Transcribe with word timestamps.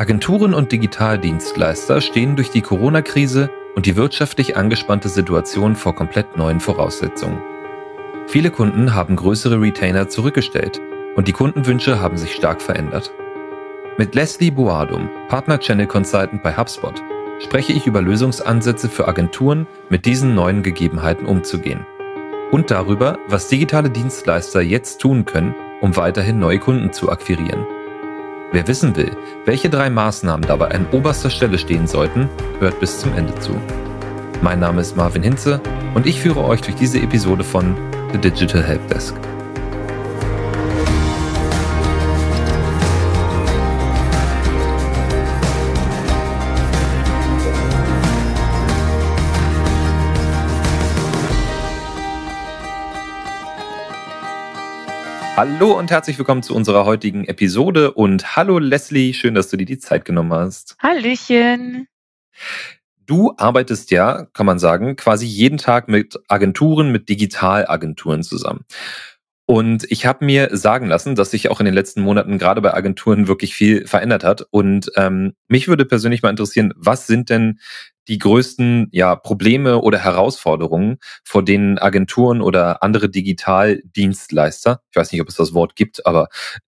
Agenturen 0.00 0.54
und 0.54 0.72
Digitaldienstleister 0.72 2.00
stehen 2.00 2.34
durch 2.34 2.50
die 2.50 2.62
Corona-Krise 2.62 3.50
und 3.76 3.84
die 3.84 3.96
wirtschaftlich 3.96 4.56
angespannte 4.56 5.10
Situation 5.10 5.76
vor 5.76 5.94
komplett 5.94 6.38
neuen 6.38 6.58
Voraussetzungen. 6.58 7.38
Viele 8.26 8.50
Kunden 8.50 8.94
haben 8.94 9.14
größere 9.14 9.60
Retainer 9.60 10.08
zurückgestellt 10.08 10.80
und 11.16 11.28
die 11.28 11.34
Kundenwünsche 11.34 12.00
haben 12.00 12.16
sich 12.16 12.34
stark 12.34 12.62
verändert. 12.62 13.12
Mit 13.98 14.14
Leslie 14.14 14.50
Boadum, 14.50 15.10
Partner 15.28 15.60
Channel 15.60 15.86
Consultant 15.86 16.42
bei 16.42 16.56
HubSpot, 16.56 16.94
spreche 17.38 17.74
ich 17.74 17.86
über 17.86 18.00
Lösungsansätze 18.00 18.88
für 18.88 19.06
Agenturen, 19.06 19.66
mit 19.90 20.06
diesen 20.06 20.34
neuen 20.34 20.62
Gegebenheiten 20.62 21.26
umzugehen. 21.26 21.84
Und 22.50 22.70
darüber, 22.70 23.18
was 23.28 23.48
digitale 23.48 23.90
Dienstleister 23.90 24.62
jetzt 24.62 25.02
tun 25.02 25.26
können, 25.26 25.54
um 25.82 25.94
weiterhin 25.94 26.38
neue 26.38 26.58
Kunden 26.58 26.90
zu 26.90 27.10
akquirieren. 27.10 27.66
Wer 28.52 28.66
wissen 28.66 28.96
will, 28.96 29.16
welche 29.44 29.70
drei 29.70 29.90
Maßnahmen 29.90 30.44
dabei 30.44 30.72
an 30.72 30.86
oberster 30.90 31.30
Stelle 31.30 31.56
stehen 31.56 31.86
sollten, 31.86 32.28
hört 32.58 32.80
bis 32.80 32.98
zum 32.98 33.14
Ende 33.14 33.32
zu. 33.36 33.54
Mein 34.42 34.58
Name 34.58 34.80
ist 34.80 34.96
Marvin 34.96 35.22
Hinze 35.22 35.60
und 35.94 36.04
ich 36.04 36.20
führe 36.20 36.42
euch 36.42 36.60
durch 36.60 36.74
diese 36.74 36.98
Episode 36.98 37.44
von 37.44 37.76
The 38.12 38.18
Digital 38.18 38.64
Helpdesk. 38.64 39.14
Hallo 55.40 55.78
und 55.78 55.90
herzlich 55.90 56.18
willkommen 56.18 56.42
zu 56.42 56.54
unserer 56.54 56.84
heutigen 56.84 57.24
Episode 57.24 57.92
und 57.92 58.36
hallo 58.36 58.58
Leslie, 58.58 59.14
schön, 59.14 59.34
dass 59.34 59.48
du 59.48 59.56
dir 59.56 59.64
die 59.64 59.78
Zeit 59.78 60.04
genommen 60.04 60.34
hast. 60.34 60.76
Hallöchen. 60.82 61.88
Du 63.06 63.32
arbeitest 63.38 63.90
ja, 63.90 64.26
kann 64.34 64.44
man 64.44 64.58
sagen, 64.58 64.96
quasi 64.96 65.24
jeden 65.24 65.56
Tag 65.56 65.88
mit 65.88 66.20
Agenturen, 66.28 66.92
mit 66.92 67.08
Digitalagenturen 67.08 68.22
zusammen. 68.22 68.66
Und 69.50 69.84
ich 69.90 70.06
habe 70.06 70.24
mir 70.24 70.56
sagen 70.56 70.86
lassen, 70.86 71.16
dass 71.16 71.32
sich 71.32 71.50
auch 71.50 71.58
in 71.58 71.64
den 71.64 71.74
letzten 71.74 72.02
Monaten 72.02 72.38
gerade 72.38 72.60
bei 72.60 72.72
Agenturen 72.72 73.26
wirklich 73.26 73.52
viel 73.52 73.84
verändert 73.84 74.22
hat. 74.22 74.46
Und 74.52 74.92
ähm, 74.94 75.32
mich 75.48 75.66
würde 75.66 75.84
persönlich 75.84 76.22
mal 76.22 76.30
interessieren, 76.30 76.72
was 76.76 77.08
sind 77.08 77.30
denn 77.30 77.58
die 78.06 78.18
größten 78.18 78.90
ja, 78.92 79.16
Probleme 79.16 79.80
oder 79.80 79.98
Herausforderungen, 79.98 80.98
vor 81.24 81.44
denen 81.44 81.78
Agenturen 81.78 82.42
oder 82.42 82.84
andere 82.84 83.08
Digitaldienstleister, 83.10 84.82
ich 84.88 84.96
weiß 84.96 85.10
nicht, 85.10 85.20
ob 85.20 85.26
es 85.26 85.34
das 85.34 85.52
Wort 85.52 85.74
gibt, 85.74 86.06
aber 86.06 86.28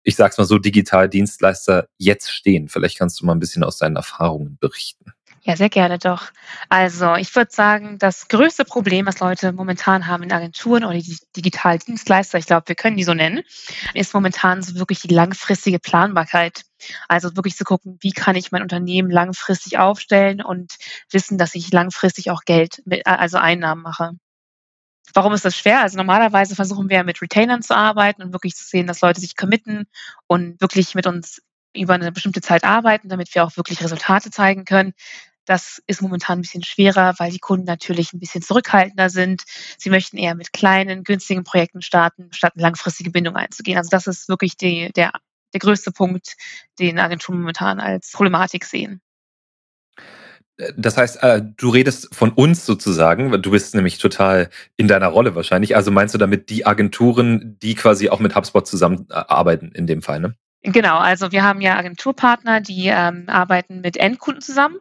ich 0.02 0.16
sag's 0.16 0.38
mal 0.38 0.46
so, 0.46 0.56
Digitaldienstleister 0.56 1.88
jetzt 1.98 2.32
stehen. 2.32 2.70
Vielleicht 2.70 2.96
kannst 2.96 3.20
du 3.20 3.26
mal 3.26 3.34
ein 3.34 3.40
bisschen 3.40 3.64
aus 3.64 3.76
deinen 3.76 3.96
Erfahrungen 3.96 4.56
berichten. 4.58 5.12
Ja, 5.44 5.56
sehr 5.56 5.70
gerne 5.70 5.98
doch. 5.98 6.30
Also 6.68 7.16
ich 7.16 7.34
würde 7.34 7.50
sagen, 7.50 7.98
das 7.98 8.28
größte 8.28 8.64
Problem, 8.64 9.06
was 9.06 9.18
Leute 9.18 9.52
momentan 9.52 10.06
haben 10.06 10.22
in 10.22 10.30
Agenturen 10.32 10.84
oder 10.84 10.96
die 10.96 11.18
Digitaldienstleister, 11.36 12.38
ich 12.38 12.46
glaube, 12.46 12.68
wir 12.68 12.76
können 12.76 12.96
die 12.96 13.02
so 13.02 13.12
nennen, 13.12 13.42
ist 13.92 14.14
momentan 14.14 14.62
so 14.62 14.76
wirklich 14.76 15.00
die 15.00 15.12
langfristige 15.12 15.80
Planbarkeit. 15.80 16.62
Also 17.08 17.34
wirklich 17.34 17.56
zu 17.56 17.64
gucken, 17.64 17.98
wie 18.02 18.12
kann 18.12 18.36
ich 18.36 18.52
mein 18.52 18.62
Unternehmen 18.62 19.10
langfristig 19.10 19.78
aufstellen 19.78 20.42
und 20.42 20.74
wissen, 21.10 21.38
dass 21.38 21.56
ich 21.56 21.72
langfristig 21.72 22.30
auch 22.30 22.42
Geld, 22.44 22.80
mit, 22.84 23.04
also 23.04 23.38
Einnahmen 23.38 23.82
mache. 23.82 24.12
Warum 25.14 25.32
ist 25.32 25.44
das 25.44 25.56
schwer? 25.56 25.80
Also 25.80 25.96
normalerweise 25.96 26.54
versuchen 26.54 26.88
wir 26.88 27.02
mit 27.02 27.20
Retainern 27.20 27.62
zu 27.62 27.76
arbeiten 27.76 28.22
und 28.22 28.32
wirklich 28.32 28.54
zu 28.54 28.64
sehen, 28.64 28.86
dass 28.86 29.00
Leute 29.00 29.20
sich 29.20 29.36
committen 29.36 29.86
und 30.28 30.60
wirklich 30.60 30.94
mit 30.94 31.06
uns 31.06 31.42
über 31.74 31.94
eine 31.94 32.12
bestimmte 32.12 32.40
Zeit 32.40 32.64
arbeiten, 32.64 33.08
damit 33.08 33.34
wir 33.34 33.44
auch 33.44 33.56
wirklich 33.56 33.82
Resultate 33.82 34.30
zeigen 34.30 34.64
können. 34.64 34.92
Das 35.44 35.82
ist 35.86 36.02
momentan 36.02 36.38
ein 36.38 36.42
bisschen 36.42 36.62
schwerer, 36.62 37.14
weil 37.18 37.32
die 37.32 37.38
Kunden 37.38 37.64
natürlich 37.64 38.12
ein 38.12 38.20
bisschen 38.20 38.42
zurückhaltender 38.42 39.10
sind. 39.10 39.42
Sie 39.78 39.90
möchten 39.90 40.16
eher 40.16 40.34
mit 40.34 40.52
kleinen, 40.52 41.04
günstigen 41.04 41.44
Projekten 41.44 41.82
starten, 41.82 42.28
statt 42.32 42.52
eine 42.54 42.62
langfristige 42.62 43.10
Bindung 43.10 43.36
einzugehen. 43.36 43.76
Also 43.76 43.90
das 43.90 44.06
ist 44.06 44.28
wirklich 44.28 44.56
die, 44.56 44.90
der, 44.94 45.12
der 45.52 45.60
größte 45.60 45.90
Punkt, 45.90 46.36
den 46.78 46.98
Agenturen 46.98 47.40
momentan 47.40 47.80
als 47.80 48.12
Problematik 48.12 48.64
sehen. 48.64 49.00
Das 50.76 50.96
heißt, 50.96 51.22
äh, 51.22 51.42
du 51.56 51.70
redest 51.70 52.14
von 52.14 52.30
uns 52.30 52.66
sozusagen, 52.66 53.30
du 53.42 53.50
bist 53.50 53.74
nämlich 53.74 53.98
total 53.98 54.50
in 54.76 54.86
deiner 54.86 55.08
Rolle 55.08 55.34
wahrscheinlich. 55.34 55.74
Also 55.74 55.90
meinst 55.90 56.14
du 56.14 56.18
damit 56.18 56.50
die 56.50 56.66
Agenturen, 56.66 57.58
die 57.60 57.74
quasi 57.74 58.10
auch 58.10 58.20
mit 58.20 58.36
HubSpot 58.36 58.66
zusammenarbeiten 58.66 59.72
in 59.72 59.86
dem 59.86 60.02
Fall, 60.02 60.20
ne? 60.20 60.36
Genau, 60.64 60.98
also 60.98 61.32
wir 61.32 61.42
haben 61.42 61.60
ja 61.60 61.76
Agenturpartner, 61.76 62.60
die 62.60 62.86
ähm, 62.86 63.24
arbeiten 63.26 63.80
mit 63.80 63.96
Endkunden 63.96 64.42
zusammen 64.42 64.76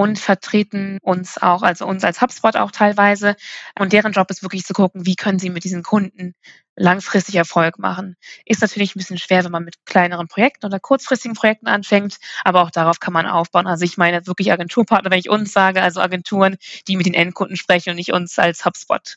und 0.00 0.18
vertreten 0.18 0.98
uns 1.02 1.36
auch, 1.36 1.62
also 1.62 1.86
uns 1.86 2.04
als 2.04 2.22
HubSpot 2.22 2.56
auch 2.56 2.70
teilweise. 2.70 3.36
Und 3.78 3.92
deren 3.92 4.12
Job 4.12 4.30
ist 4.30 4.42
wirklich 4.42 4.64
zu 4.64 4.72
gucken, 4.72 5.04
wie 5.04 5.14
können 5.14 5.38
sie 5.38 5.50
mit 5.50 5.62
diesen 5.62 5.82
Kunden 5.82 6.32
langfristig 6.74 7.34
Erfolg 7.34 7.78
machen. 7.78 8.16
Ist 8.46 8.62
natürlich 8.62 8.96
ein 8.96 8.98
bisschen 8.98 9.18
schwer, 9.18 9.44
wenn 9.44 9.52
man 9.52 9.62
mit 9.62 9.74
kleineren 9.84 10.26
Projekten 10.26 10.64
oder 10.64 10.80
kurzfristigen 10.80 11.36
Projekten 11.36 11.66
anfängt, 11.66 12.16
aber 12.44 12.62
auch 12.62 12.70
darauf 12.70 12.98
kann 12.98 13.12
man 13.12 13.26
aufbauen. 13.26 13.66
Also 13.66 13.84
ich 13.84 13.98
meine 13.98 14.26
wirklich 14.26 14.50
Agenturpartner, 14.50 15.10
wenn 15.10 15.18
ich 15.18 15.28
uns 15.28 15.52
sage, 15.52 15.82
also 15.82 16.00
Agenturen, 16.00 16.56
die 16.88 16.96
mit 16.96 17.04
den 17.04 17.12
Endkunden 17.12 17.58
sprechen 17.58 17.90
und 17.90 17.96
nicht 17.96 18.14
uns 18.14 18.38
als 18.38 18.64
HubSpot. 18.64 19.16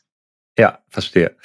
Ja, 0.58 0.78
verstehe. 0.88 1.36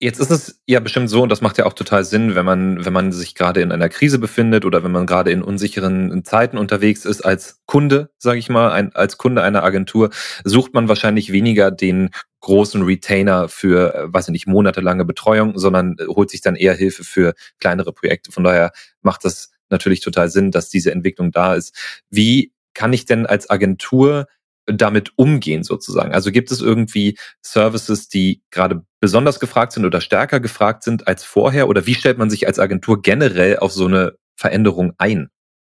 Jetzt 0.00 0.20
ist 0.20 0.30
es 0.30 0.60
ja 0.66 0.80
bestimmt 0.80 1.08
so, 1.08 1.22
und 1.22 1.28
das 1.30 1.40
macht 1.40 1.56
ja 1.56 1.66
auch 1.66 1.72
total 1.72 2.04
Sinn, 2.04 2.34
wenn 2.34 2.44
man, 2.44 2.84
wenn 2.84 2.92
man 2.92 3.10
sich 3.10 3.34
gerade 3.34 3.62
in 3.62 3.72
einer 3.72 3.88
Krise 3.88 4.18
befindet 4.18 4.64
oder 4.64 4.84
wenn 4.84 4.92
man 4.92 5.06
gerade 5.06 5.30
in 5.30 5.42
unsicheren 5.42 6.24
Zeiten 6.24 6.58
unterwegs 6.58 7.04
ist 7.04 7.22
als 7.24 7.62
Kunde, 7.66 8.10
sage 8.18 8.38
ich 8.38 8.48
mal, 8.50 8.70
ein, 8.72 8.94
als 8.94 9.18
Kunde 9.18 9.42
einer 9.42 9.64
Agentur, 9.64 10.10
sucht 10.44 10.74
man 10.74 10.88
wahrscheinlich 10.88 11.32
weniger 11.32 11.70
den 11.70 12.10
großen 12.40 12.82
Retainer 12.82 13.48
für, 13.48 13.94
äh, 13.94 14.12
weiß 14.12 14.28
ich 14.28 14.32
nicht, 14.32 14.46
monatelange 14.46 15.04
Betreuung, 15.04 15.58
sondern 15.58 15.96
äh, 15.98 16.06
holt 16.06 16.30
sich 16.30 16.42
dann 16.42 16.56
eher 16.56 16.74
Hilfe 16.74 17.02
für 17.02 17.34
kleinere 17.58 17.92
Projekte. 17.92 18.30
Von 18.30 18.44
daher 18.44 18.72
macht 19.00 19.24
das 19.24 19.52
natürlich 19.70 20.00
total 20.00 20.28
Sinn, 20.28 20.50
dass 20.50 20.68
diese 20.68 20.92
Entwicklung 20.92 21.30
da 21.32 21.54
ist. 21.54 21.74
Wie 22.10 22.52
kann 22.74 22.92
ich 22.92 23.06
denn 23.06 23.24
als 23.26 23.48
Agentur 23.48 24.26
damit 24.66 25.12
umgehen 25.16 25.62
sozusagen? 25.62 26.12
Also 26.12 26.30
gibt 26.30 26.50
es 26.50 26.60
irgendwie 26.60 27.18
Services, 27.42 28.08
die 28.08 28.42
gerade 28.50 28.82
besonders 29.00 29.40
gefragt 29.40 29.72
sind 29.72 29.84
oder 29.84 30.00
stärker 30.00 30.40
gefragt 30.40 30.82
sind 30.82 31.06
als 31.06 31.24
vorher? 31.24 31.68
Oder 31.68 31.86
wie 31.86 31.94
stellt 31.94 32.18
man 32.18 32.30
sich 32.30 32.46
als 32.46 32.58
Agentur 32.58 33.02
generell 33.02 33.58
auf 33.58 33.72
so 33.72 33.86
eine 33.86 34.14
Veränderung 34.36 34.94
ein? 34.98 35.30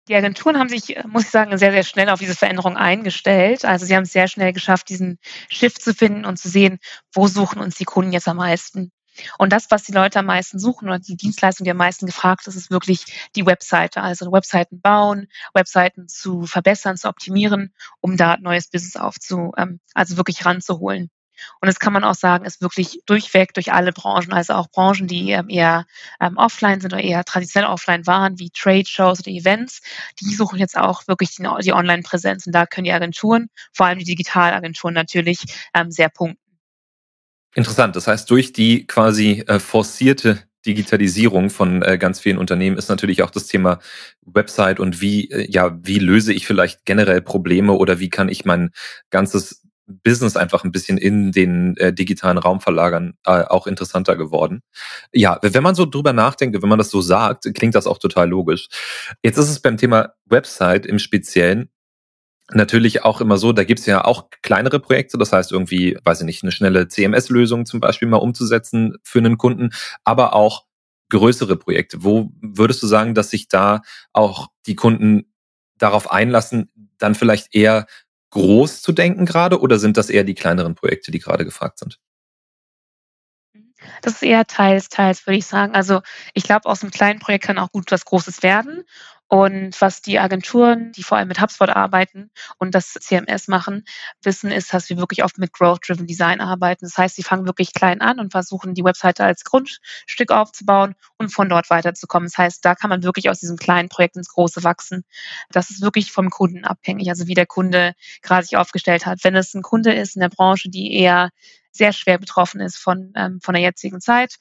Die 0.07 0.15
Agenturen 0.15 0.57
haben 0.57 0.69
sich, 0.69 0.97
muss 1.07 1.23
ich 1.23 1.29
sagen, 1.29 1.57
sehr, 1.57 1.71
sehr 1.71 1.83
schnell 1.83 2.09
auf 2.09 2.19
diese 2.19 2.35
Veränderung 2.35 2.75
eingestellt. 2.75 3.65
Also 3.65 3.85
sie 3.85 3.95
haben 3.95 4.03
es 4.03 4.11
sehr 4.11 4.27
schnell 4.27 4.51
geschafft, 4.51 4.89
diesen 4.89 5.19
Shift 5.49 5.81
zu 5.81 5.93
finden 5.93 6.25
und 6.25 6.37
zu 6.37 6.49
sehen, 6.49 6.79
wo 7.13 7.27
suchen 7.27 7.61
uns 7.61 7.75
die 7.75 7.85
Kunden 7.85 8.11
jetzt 8.11 8.27
am 8.27 8.37
meisten. 8.37 8.91
Und 9.37 9.51
das, 9.51 9.69
was 9.69 9.83
die 9.83 9.91
Leute 9.91 10.19
am 10.19 10.25
meisten 10.25 10.59
suchen 10.59 10.87
oder 10.87 10.99
die 10.99 11.17
Dienstleistung, 11.17 11.65
die 11.65 11.71
am 11.71 11.77
meisten 11.77 12.05
gefragt 12.05 12.47
ist, 12.47 12.55
ist 12.55 12.71
wirklich 12.71 13.29
die 13.35 13.45
Webseite. 13.45 14.01
Also 14.01 14.31
Webseiten 14.31 14.81
bauen, 14.81 15.27
Webseiten 15.53 16.07
zu 16.07 16.45
verbessern, 16.45 16.97
zu 16.97 17.09
optimieren, 17.09 17.73
um 17.99 18.17
da 18.17 18.37
neues 18.37 18.69
Business 18.69 18.95
aufzu, 18.95 19.51
ähm, 19.57 19.79
also 19.93 20.17
wirklich 20.17 20.45
ranzuholen. 20.45 21.09
Und 21.59 21.67
das 21.67 21.79
kann 21.79 21.93
man 21.93 22.03
auch 22.03 22.15
sagen, 22.15 22.45
ist 22.45 22.61
wirklich 22.61 23.01
durchweg 23.05 23.53
durch 23.53 23.73
alle 23.73 23.91
Branchen, 23.91 24.33
also 24.33 24.53
auch 24.53 24.69
Branchen, 24.69 25.07
die 25.07 25.31
ähm, 25.31 25.49
eher 25.49 25.85
ähm, 26.19 26.37
offline 26.37 26.81
sind 26.81 26.93
oder 26.93 27.03
eher 27.03 27.23
traditionell 27.23 27.69
offline 27.69 28.05
waren, 28.05 28.37
wie 28.39 28.51
Trade 28.51 28.85
Shows 28.85 29.21
oder 29.21 29.31
Events, 29.31 29.81
die 30.19 30.33
suchen 30.33 30.59
jetzt 30.59 30.77
auch 30.77 31.07
wirklich 31.07 31.35
die, 31.35 31.73
Online-Präsenz. 31.73 32.45
Und 32.45 32.53
da 32.53 32.65
können 32.65 32.85
die 32.85 32.93
Agenturen, 32.93 33.49
vor 33.73 33.87
allem 33.87 33.99
die 33.99 34.05
Digitalagenturen 34.05 34.93
natürlich, 34.93 35.39
sehr 35.89 36.09
punkten. 36.09 36.50
Interessant. 37.55 37.95
Das 37.95 38.07
heißt, 38.07 38.29
durch 38.29 38.53
die 38.53 38.87
quasi 38.87 39.43
äh, 39.47 39.59
forcierte 39.59 40.39
Digitalisierung 40.65 41.49
von 41.49 41.81
äh, 41.81 41.97
ganz 41.97 42.19
vielen 42.19 42.37
Unternehmen 42.37 42.77
ist 42.77 42.89
natürlich 42.89 43.23
auch 43.23 43.31
das 43.31 43.47
Thema 43.47 43.79
Website 44.25 44.79
und 44.79 45.01
wie, 45.01 45.29
äh, 45.31 45.49
ja, 45.49 45.77
wie 45.81 45.99
löse 45.99 46.33
ich 46.33 46.45
vielleicht 46.45 46.85
generell 46.85 47.21
Probleme 47.21 47.73
oder 47.73 47.99
wie 47.99 48.09
kann 48.09 48.29
ich 48.29 48.45
mein 48.45 48.71
ganzes 49.09 49.63
Business 49.87 50.37
einfach 50.37 50.63
ein 50.63 50.71
bisschen 50.71 50.97
in 50.97 51.31
den 51.31 51.75
äh, 51.77 51.91
digitalen 51.91 52.37
Raum 52.37 52.61
verlagern, 52.61 53.15
äh, 53.25 53.43
auch 53.43 53.67
interessanter 53.67 54.15
geworden. 54.15 54.61
Ja, 55.11 55.39
wenn 55.41 55.63
man 55.63 55.75
so 55.75 55.85
drüber 55.85 56.13
nachdenkt, 56.13 56.61
wenn 56.61 56.69
man 56.69 56.77
das 56.77 56.91
so 56.91 57.01
sagt, 57.01 57.51
klingt 57.53 57.75
das 57.75 57.87
auch 57.87 57.97
total 57.97 58.29
logisch. 58.29 58.67
Jetzt 59.23 59.37
ist 59.37 59.49
es 59.49 59.59
beim 59.59 59.77
Thema 59.77 60.13
Website 60.25 60.85
im 60.85 60.99
Speziellen 60.99 61.69
natürlich 62.53 63.03
auch 63.03 63.21
immer 63.21 63.37
so, 63.37 63.53
da 63.53 63.63
gibt's 63.63 63.85
ja 63.85 64.03
auch 64.03 64.29
kleinere 64.41 64.79
Projekte, 64.79 65.17
das 65.17 65.31
heißt 65.31 65.51
irgendwie, 65.51 65.97
weiß 66.03 66.21
ich 66.21 66.25
nicht, 66.25 66.43
eine 66.43 66.51
schnelle 66.51 66.87
CMS-Lösung 66.87 67.65
zum 67.65 67.79
Beispiel 67.79 68.07
mal 68.07 68.17
umzusetzen 68.17 68.97
für 69.03 69.19
einen 69.19 69.37
Kunden, 69.37 69.69
aber 70.03 70.33
auch 70.33 70.65
größere 71.09 71.57
Projekte. 71.57 72.03
Wo 72.03 72.31
würdest 72.41 72.81
du 72.83 72.87
sagen, 72.87 73.13
dass 73.13 73.29
sich 73.29 73.47
da 73.47 73.81
auch 74.13 74.47
die 74.65 74.75
Kunden 74.75 75.31
darauf 75.77 76.11
einlassen, 76.11 76.71
dann 76.97 77.15
vielleicht 77.15 77.53
eher 77.53 77.85
groß 78.31 78.81
zu 78.81 78.91
denken 78.91 79.25
gerade 79.25 79.59
oder 79.59 79.77
sind 79.77 79.97
das 79.97 80.09
eher 80.09 80.23
die 80.23 80.35
kleineren 80.35 80.75
Projekte, 80.75 81.11
die 81.11 81.19
gerade 81.19 81.45
gefragt 81.45 81.79
sind? 81.79 81.99
Das 84.01 84.13
ist 84.13 84.23
eher 84.23 84.45
teils, 84.45 84.89
teils, 84.89 85.25
würde 85.25 85.37
ich 85.37 85.45
sagen. 85.45 85.73
Also 85.73 86.01
ich 86.33 86.43
glaube, 86.43 86.69
aus 86.69 86.81
einem 86.81 86.91
kleinen 86.91 87.19
Projekt 87.19 87.45
kann 87.45 87.57
auch 87.57 87.71
gut 87.71 87.91
was 87.91 88.05
Großes 88.05 88.43
werden. 88.43 88.83
Und 89.33 89.79
was 89.79 90.01
die 90.01 90.19
Agenturen, 90.19 90.91
die 90.91 91.03
vor 91.03 91.17
allem 91.17 91.29
mit 91.29 91.39
HubSpot 91.39 91.69
arbeiten 91.69 92.31
und 92.57 92.75
das 92.75 92.95
CMS 92.95 93.47
machen, 93.47 93.85
wissen, 94.21 94.51
ist, 94.51 94.73
dass 94.73 94.89
wir 94.89 94.97
wirklich 94.97 95.23
oft 95.23 95.37
mit 95.37 95.53
Growth-Driven 95.53 96.05
Design 96.05 96.41
arbeiten. 96.41 96.83
Das 96.83 96.97
heißt, 96.97 97.15
sie 97.15 97.23
fangen 97.23 97.45
wirklich 97.45 97.71
klein 97.71 98.01
an 98.01 98.19
und 98.19 98.33
versuchen, 98.33 98.73
die 98.73 98.83
Webseite 98.83 99.23
als 99.23 99.45
Grundstück 99.45 100.31
aufzubauen 100.31 100.95
und 101.17 101.29
von 101.29 101.47
dort 101.47 101.69
weiterzukommen. 101.69 102.27
Das 102.27 102.37
heißt, 102.37 102.65
da 102.65 102.75
kann 102.75 102.89
man 102.89 103.03
wirklich 103.03 103.29
aus 103.29 103.39
diesem 103.39 103.55
kleinen 103.55 103.87
Projekt 103.87 104.17
ins 104.17 104.27
große 104.27 104.65
wachsen. 104.65 105.05
Das 105.49 105.69
ist 105.69 105.81
wirklich 105.81 106.11
vom 106.11 106.29
Kunden 106.29 106.65
abhängig, 106.65 107.07
also 107.07 107.27
wie 107.27 107.33
der 107.33 107.45
Kunde 107.47 107.93
gerade 108.21 108.43
sich 108.43 108.57
aufgestellt 108.57 109.05
hat. 109.05 109.23
Wenn 109.23 109.37
es 109.37 109.53
ein 109.53 109.61
Kunde 109.61 109.93
ist 109.93 110.17
in 110.17 110.19
der 110.19 110.27
Branche, 110.27 110.69
die 110.69 110.93
eher 110.93 111.29
sehr 111.71 111.93
schwer 111.93 112.17
betroffen 112.17 112.59
ist 112.59 112.75
von, 112.75 113.13
ähm, 113.15 113.39
von 113.41 113.53
der 113.53 113.63
jetzigen 113.63 114.01
Zeit, 114.01 114.35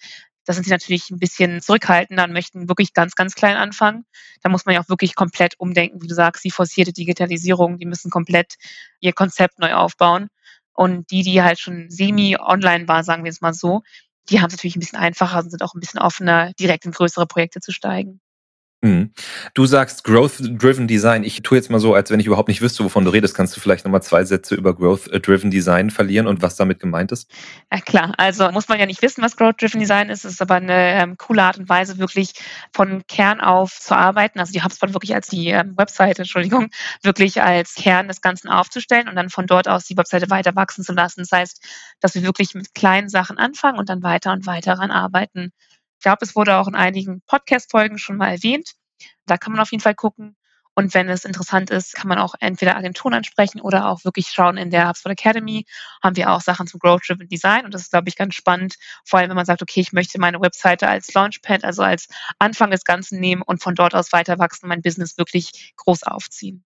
da 0.46 0.52
sind 0.52 0.64
sie 0.64 0.70
natürlich 0.70 1.10
ein 1.10 1.19
bisschen 1.19 1.60
zurückhaltender 1.60 2.25
und 2.25 2.32
möchten 2.32 2.69
wirklich 2.69 2.94
ganz, 2.94 3.14
ganz 3.14 3.34
klein 3.34 3.56
anfangen. 3.56 4.04
Da 4.42 4.48
muss 4.48 4.64
man 4.64 4.75
ja 4.75 4.81
auch 4.82 4.88
wirklich 4.88 5.14
komplett 5.14 5.54
umdenken, 5.58 6.02
wie 6.02 6.06
du 6.06 6.14
sagst, 6.14 6.44
die 6.44 6.50
forcierte 6.50 6.92
Digitalisierung, 6.92 7.78
die 7.78 7.87
müssen 7.87 8.10
komplett 8.10 8.54
ihr 9.00 9.12
Konzept 9.12 9.58
neu 9.58 9.75
aufbauen. 9.75 10.28
Und 10.72 11.10
die, 11.10 11.22
die 11.22 11.42
halt 11.42 11.58
schon 11.58 11.90
semi-online 11.90 12.88
war, 12.88 13.04
sagen 13.04 13.25
wir 13.25 13.31
es 13.31 13.40
mal 13.40 13.52
so, 13.52 13.82
die 14.31 14.40
haben 14.40 14.46
es 14.46 14.54
natürlich 14.54 14.76
ein 14.76 14.81
bisschen 14.81 14.98
einfacher 14.98 15.40
und 15.40 15.50
sind 15.50 15.62
auch 15.62 15.75
ein 15.75 15.81
bisschen 15.81 16.00
offener, 16.00 16.52
direkt 16.58 16.84
in 16.84 16.93
größere 16.93 17.26
Projekte 17.26 17.60
zu 17.60 17.72
steigen. 17.72 18.20
Mhm. 18.82 19.12
Du 19.53 19.67
sagst 19.67 20.05
Growth-Driven 20.05 20.88
Design. 20.88 21.23
Ich 21.23 21.43
tue 21.43 21.59
jetzt 21.59 21.71
mal 21.71 21.79
so, 21.79 21.94
als 21.94 22.11
wenn 22.11 22.19
ich 22.19 22.27
überhaupt 22.27 22.49
nicht 22.49 22.62
wüsste, 22.62 22.82
wovon 22.82 23.05
du 23.05 23.11
redest. 23.11 23.35
Kannst 23.35 23.55
du 23.55 23.61
vielleicht 23.61 23.85
nochmal 23.85 24.03
zwei 24.03 24.25
Sätze 24.25 24.55
über 24.55 24.75
Growth-Driven 24.75 25.50
Design 25.50 25.91
verlieren 25.91 26.27
und 26.27 26.41
was 26.41 26.56
damit 26.56 26.81
gemeint 26.81 27.12
ist? 27.12 27.31
Ja, 27.71 27.81
klar. 27.81 28.15
Also 28.17 28.50
muss 28.53 28.69
man 28.69 28.81
ja 28.81 28.87
nicht 28.87 29.03
wissen, 29.03 29.23
was 29.23 29.37
Growth-Driven 29.37 29.81
Design 29.81 30.09
ist. 30.09 30.25
Es 30.25 30.32
ist 30.32 30.43
aber 30.43 30.55
eine 30.55 30.94
ähm, 30.94 31.19
coole 31.19 31.43
Art 31.43 31.59
und 31.59 31.69
Weise, 31.69 31.99
wirklich 31.99 32.32
von 32.73 33.03
Kern 33.06 33.43
auf 33.43 33.79
zu 33.79 33.94
arbeiten. 33.94 34.41
Also 34.41 34.53
die 34.53 34.62
HubSpot 34.62 34.94
wirklich 34.94 35.15
als 35.15 35.29
die 35.29 35.49
ähm, 35.49 35.75
Webseite, 35.77 36.23
Entschuldigung, 36.23 36.71
wirklich 37.03 37.43
als 37.43 37.75
Kern 37.75 38.09
des 38.09 38.23
Ganzen 38.23 38.49
aufzustellen 38.49 39.09
und 39.09 39.17
dann 39.17 39.29
von 39.29 39.47
dort 39.47 39.69
aus 39.69 39.85
die 39.85 39.97
Webseite 39.99 40.31
weiter 40.31 40.56
wachsen 40.56 40.85
zu 40.85 40.94
lassen. 40.94 41.21
Das 41.21 41.32
heißt, 41.32 41.62
dass 42.00 42.15
wir 42.15 42.23
wirklich 42.23 42.55
mit 42.55 42.75
kleinen 42.75 43.11
Sachen 43.11 43.37
anfangen 43.37 43.79
und 43.79 43.91
dann 43.91 44.03
weiter 44.03 44.32
und 44.32 44.47
weiter 44.47 44.71
daran 44.71 44.91
arbeiten. 44.91 45.53
Ich 46.00 46.02
glaube, 46.02 46.20
es 46.23 46.35
wurde 46.35 46.56
auch 46.56 46.67
in 46.67 46.75
einigen 46.75 47.20
Podcast-Folgen 47.26 47.99
schon 47.99 48.17
mal 48.17 48.31
erwähnt. 48.31 48.73
Da 49.26 49.37
kann 49.37 49.52
man 49.52 49.61
auf 49.61 49.70
jeden 49.70 49.82
Fall 49.82 49.94
gucken. 49.94 50.35
Und 50.75 50.94
wenn 50.94 51.11
es 51.11 51.26
interessant 51.26 51.69
ist, 51.69 51.94
kann 51.94 52.08
man 52.08 52.19
auch 52.19 52.35
entweder 52.41 52.75
Agenturen 52.75 53.12
ansprechen 53.12 53.61
oder 53.61 53.87
auch 53.87 54.02
wirklich 54.02 54.29
schauen 54.29 54.56
in 54.56 54.70
der 54.70 54.88
HubSpot 54.88 55.12
Academy. 55.12 55.67
Haben 56.02 56.17
wir 56.17 56.31
auch 56.31 56.41
Sachen 56.41 56.67
zum 56.67 56.81
Growth 56.81 57.02
Driven 57.06 57.29
Design. 57.29 57.67
Und 57.67 57.75
das 57.75 57.82
ist, 57.82 57.91
glaube 57.91 58.08
ich, 58.08 58.17
ganz 58.17 58.35
spannend. 58.35 58.76
Vor 59.05 59.19
allem, 59.19 59.29
wenn 59.29 59.37
man 59.37 59.44
sagt, 59.44 59.61
okay, 59.61 59.81
ich 59.81 59.93
möchte 59.93 60.19
meine 60.19 60.41
Webseite 60.41 60.88
als 60.88 61.12
Launchpad, 61.12 61.64
also 61.64 61.82
als 61.82 62.08
Anfang 62.38 62.70
des 62.70 62.85
Ganzen 62.85 63.20
nehmen 63.20 63.43
und 63.43 63.62
von 63.62 63.75
dort 63.75 63.94
aus 63.94 64.11
weiter 64.11 64.38
wachsen, 64.38 64.69
mein 64.69 64.81
Business 64.81 65.19
wirklich 65.19 65.75
groß 65.76 66.05
aufziehen. 66.05 66.64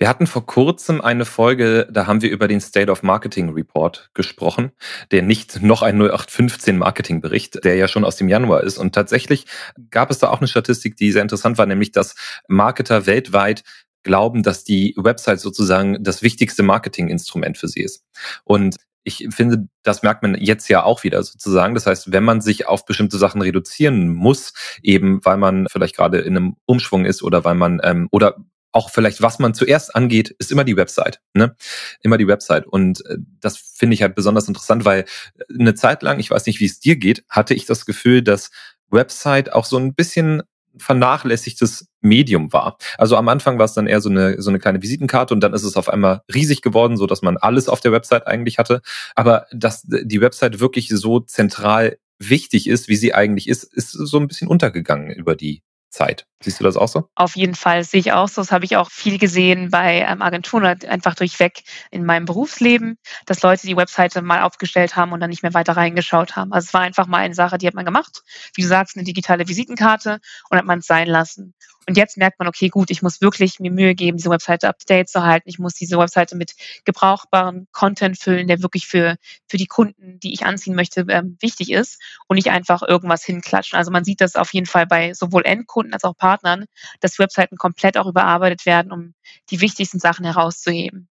Wir 0.00 0.08
hatten 0.08 0.26
vor 0.26 0.46
kurzem 0.46 1.02
eine 1.02 1.26
Folge, 1.26 1.86
da 1.90 2.06
haben 2.06 2.22
wir 2.22 2.30
über 2.30 2.48
den 2.48 2.62
State 2.62 2.90
of 2.90 3.02
Marketing 3.02 3.50
Report 3.50 4.08
gesprochen, 4.14 4.72
der 5.10 5.20
nicht 5.20 5.62
noch 5.62 5.82
ein 5.82 6.00
0815 6.00 6.78
Marketing 6.78 7.20
Bericht, 7.20 7.62
der 7.64 7.74
ja 7.74 7.86
schon 7.86 8.06
aus 8.06 8.16
dem 8.16 8.28
Januar 8.30 8.62
ist. 8.62 8.78
Und 8.78 8.94
tatsächlich 8.94 9.44
gab 9.90 10.10
es 10.10 10.18
da 10.18 10.30
auch 10.30 10.38
eine 10.38 10.48
Statistik, 10.48 10.96
die 10.96 11.12
sehr 11.12 11.20
interessant 11.20 11.58
war, 11.58 11.66
nämlich 11.66 11.92
dass 11.92 12.14
Marketer 12.48 13.04
weltweit 13.04 13.62
glauben, 14.02 14.42
dass 14.42 14.64
die 14.64 14.94
Website 14.96 15.40
sozusagen 15.40 16.02
das 16.02 16.22
wichtigste 16.22 16.62
Marketinginstrument 16.62 17.58
für 17.58 17.68
sie 17.68 17.82
ist. 17.82 18.02
Und 18.44 18.76
ich 19.02 19.28
finde, 19.30 19.68
das 19.82 20.02
merkt 20.02 20.22
man 20.22 20.34
jetzt 20.34 20.68
ja 20.68 20.82
auch 20.82 21.04
wieder 21.04 21.22
sozusagen. 21.22 21.74
Das 21.74 21.86
heißt, 21.86 22.12
wenn 22.12 22.24
man 22.24 22.40
sich 22.40 22.66
auf 22.66 22.84
bestimmte 22.84 23.18
Sachen 23.18 23.40
reduzieren 23.40 24.08
muss, 24.08 24.52
eben 24.82 25.24
weil 25.24 25.38
man 25.38 25.66
vielleicht 25.70 25.96
gerade 25.96 26.18
in 26.18 26.36
einem 26.36 26.56
Umschwung 26.66 27.06
ist 27.06 27.22
oder 27.22 27.44
weil 27.44 27.54
man 27.54 27.80
ähm, 27.82 28.08
oder 28.10 28.36
auch 28.72 28.90
vielleicht, 28.90 29.22
was 29.22 29.38
man 29.38 29.54
zuerst 29.54 29.94
angeht, 29.94 30.34
ist 30.38 30.52
immer 30.52 30.64
die 30.64 30.76
Website. 30.76 31.20
Ne? 31.34 31.56
Immer 32.02 32.18
die 32.18 32.28
Website. 32.28 32.66
Und 32.66 33.04
äh, 33.06 33.16
das 33.40 33.56
finde 33.56 33.94
ich 33.94 34.02
halt 34.02 34.14
besonders 34.14 34.48
interessant, 34.48 34.84
weil 34.84 35.00
äh, 35.00 35.58
eine 35.58 35.74
Zeit 35.74 36.02
lang, 36.02 36.18
ich 36.20 36.30
weiß 36.30 36.46
nicht, 36.46 36.60
wie 36.60 36.66
es 36.66 36.80
dir 36.80 36.96
geht, 36.96 37.24
hatte 37.28 37.54
ich 37.54 37.66
das 37.66 37.86
Gefühl, 37.86 38.22
dass 38.22 38.50
Website 38.90 39.52
auch 39.52 39.64
so 39.64 39.76
ein 39.76 39.94
bisschen 39.94 40.42
vernachlässigtes 40.76 41.88
Medium 42.00 42.52
war. 42.52 42.78
Also 42.96 43.16
am 43.16 43.28
Anfang 43.28 43.58
war 43.58 43.64
es 43.64 43.74
dann 43.74 43.86
eher 43.86 44.00
so 44.00 44.08
eine, 44.08 44.40
so 44.40 44.50
eine 44.50 44.58
kleine 44.58 44.82
Visitenkarte 44.82 45.34
und 45.34 45.40
dann 45.40 45.52
ist 45.52 45.64
es 45.64 45.76
auf 45.76 45.88
einmal 45.88 46.22
riesig 46.32 46.62
geworden, 46.62 46.96
so 46.96 47.06
dass 47.06 47.22
man 47.22 47.36
alles 47.36 47.68
auf 47.68 47.80
der 47.80 47.92
Website 47.92 48.26
eigentlich 48.26 48.58
hatte. 48.58 48.80
Aber 49.14 49.46
dass 49.52 49.82
die 49.82 50.20
Website 50.20 50.60
wirklich 50.60 50.88
so 50.88 51.20
zentral 51.20 51.98
wichtig 52.18 52.68
ist, 52.68 52.88
wie 52.88 52.96
sie 52.96 53.14
eigentlich 53.14 53.48
ist, 53.48 53.64
ist 53.64 53.90
so 53.90 54.18
ein 54.18 54.28
bisschen 54.28 54.48
untergegangen 54.48 55.10
über 55.10 55.34
die 55.34 55.62
Zeit. 55.90 56.26
Siehst 56.42 56.58
du 56.58 56.64
das 56.64 56.76
auch 56.76 56.88
so? 56.88 57.08
Auf 57.14 57.36
jeden 57.36 57.54
Fall 57.54 57.84
sehe 57.84 58.00
ich 58.00 58.12
auch 58.12 58.28
so. 58.28 58.40
Das 58.40 58.50
habe 58.52 58.64
ich 58.64 58.76
auch 58.76 58.90
viel 58.90 59.18
gesehen 59.18 59.70
bei 59.70 60.06
ähm, 60.08 60.22
Agenturen, 60.22 60.64
einfach 60.64 61.14
durchweg 61.14 61.62
in 61.90 62.04
meinem 62.04 62.24
Berufsleben, 62.24 62.96
dass 63.26 63.42
Leute 63.42 63.66
die 63.66 63.76
Webseite 63.76 64.22
mal 64.22 64.42
aufgestellt 64.42 64.96
haben 64.96 65.12
und 65.12 65.20
dann 65.20 65.30
nicht 65.30 65.42
mehr 65.42 65.54
weiter 65.54 65.76
reingeschaut 65.76 66.36
haben. 66.36 66.52
Also 66.52 66.66
es 66.66 66.74
war 66.74 66.80
einfach 66.80 67.06
mal 67.06 67.18
eine 67.18 67.34
Sache, 67.34 67.58
die 67.58 67.66
hat 67.66 67.74
man 67.74 67.84
gemacht. 67.84 68.22
Wie 68.54 68.62
du 68.62 68.68
sagst, 68.68 68.96
eine 68.96 69.04
digitale 69.04 69.48
Visitenkarte 69.48 70.20
und 70.48 70.58
hat 70.58 70.64
man 70.64 70.78
es 70.78 70.86
sein 70.86 71.08
lassen. 71.08 71.54
Und 71.88 71.96
jetzt 71.96 72.16
merkt 72.16 72.38
man, 72.38 72.48
okay, 72.48 72.68
gut, 72.68 72.90
ich 72.90 73.02
muss 73.02 73.20
wirklich 73.20 73.58
mir 73.58 73.70
Mühe 73.70 73.94
geben, 73.94 74.16
diese 74.16 74.30
Webseite 74.30 74.68
up 74.68 74.78
to 74.78 74.84
date 74.86 75.08
zu 75.08 75.22
halten. 75.22 75.48
Ich 75.48 75.58
muss 75.58 75.74
diese 75.74 75.98
Webseite 75.98 76.36
mit 76.36 76.54
gebrauchbarem 76.84 77.66
Content 77.72 78.18
füllen, 78.18 78.48
der 78.48 78.62
wirklich 78.62 78.86
für, 78.86 79.16
für 79.48 79.56
die 79.56 79.66
Kunden, 79.66 80.20
die 80.20 80.32
ich 80.32 80.44
anziehen 80.44 80.74
möchte, 80.74 81.06
ähm, 81.08 81.36
wichtig 81.40 81.70
ist 81.72 82.00
und 82.28 82.36
nicht 82.36 82.50
einfach 82.50 82.82
irgendwas 82.82 83.24
hinklatschen. 83.24 83.78
Also 83.78 83.90
man 83.90 84.04
sieht 84.04 84.20
das 84.20 84.36
auf 84.36 84.52
jeden 84.54 84.66
Fall 84.66 84.86
bei 84.86 85.14
sowohl 85.14 85.44
Endkunden 85.44 85.94
als 85.94 86.04
auch 86.04 86.16
Partnern, 86.16 86.66
dass 87.00 87.18
Webseiten 87.18 87.56
komplett 87.56 87.96
auch 87.98 88.06
überarbeitet 88.06 88.66
werden, 88.66 88.92
um 88.92 89.14
die 89.50 89.60
wichtigsten 89.60 89.98
Sachen 89.98 90.24
herauszuheben. 90.24 91.09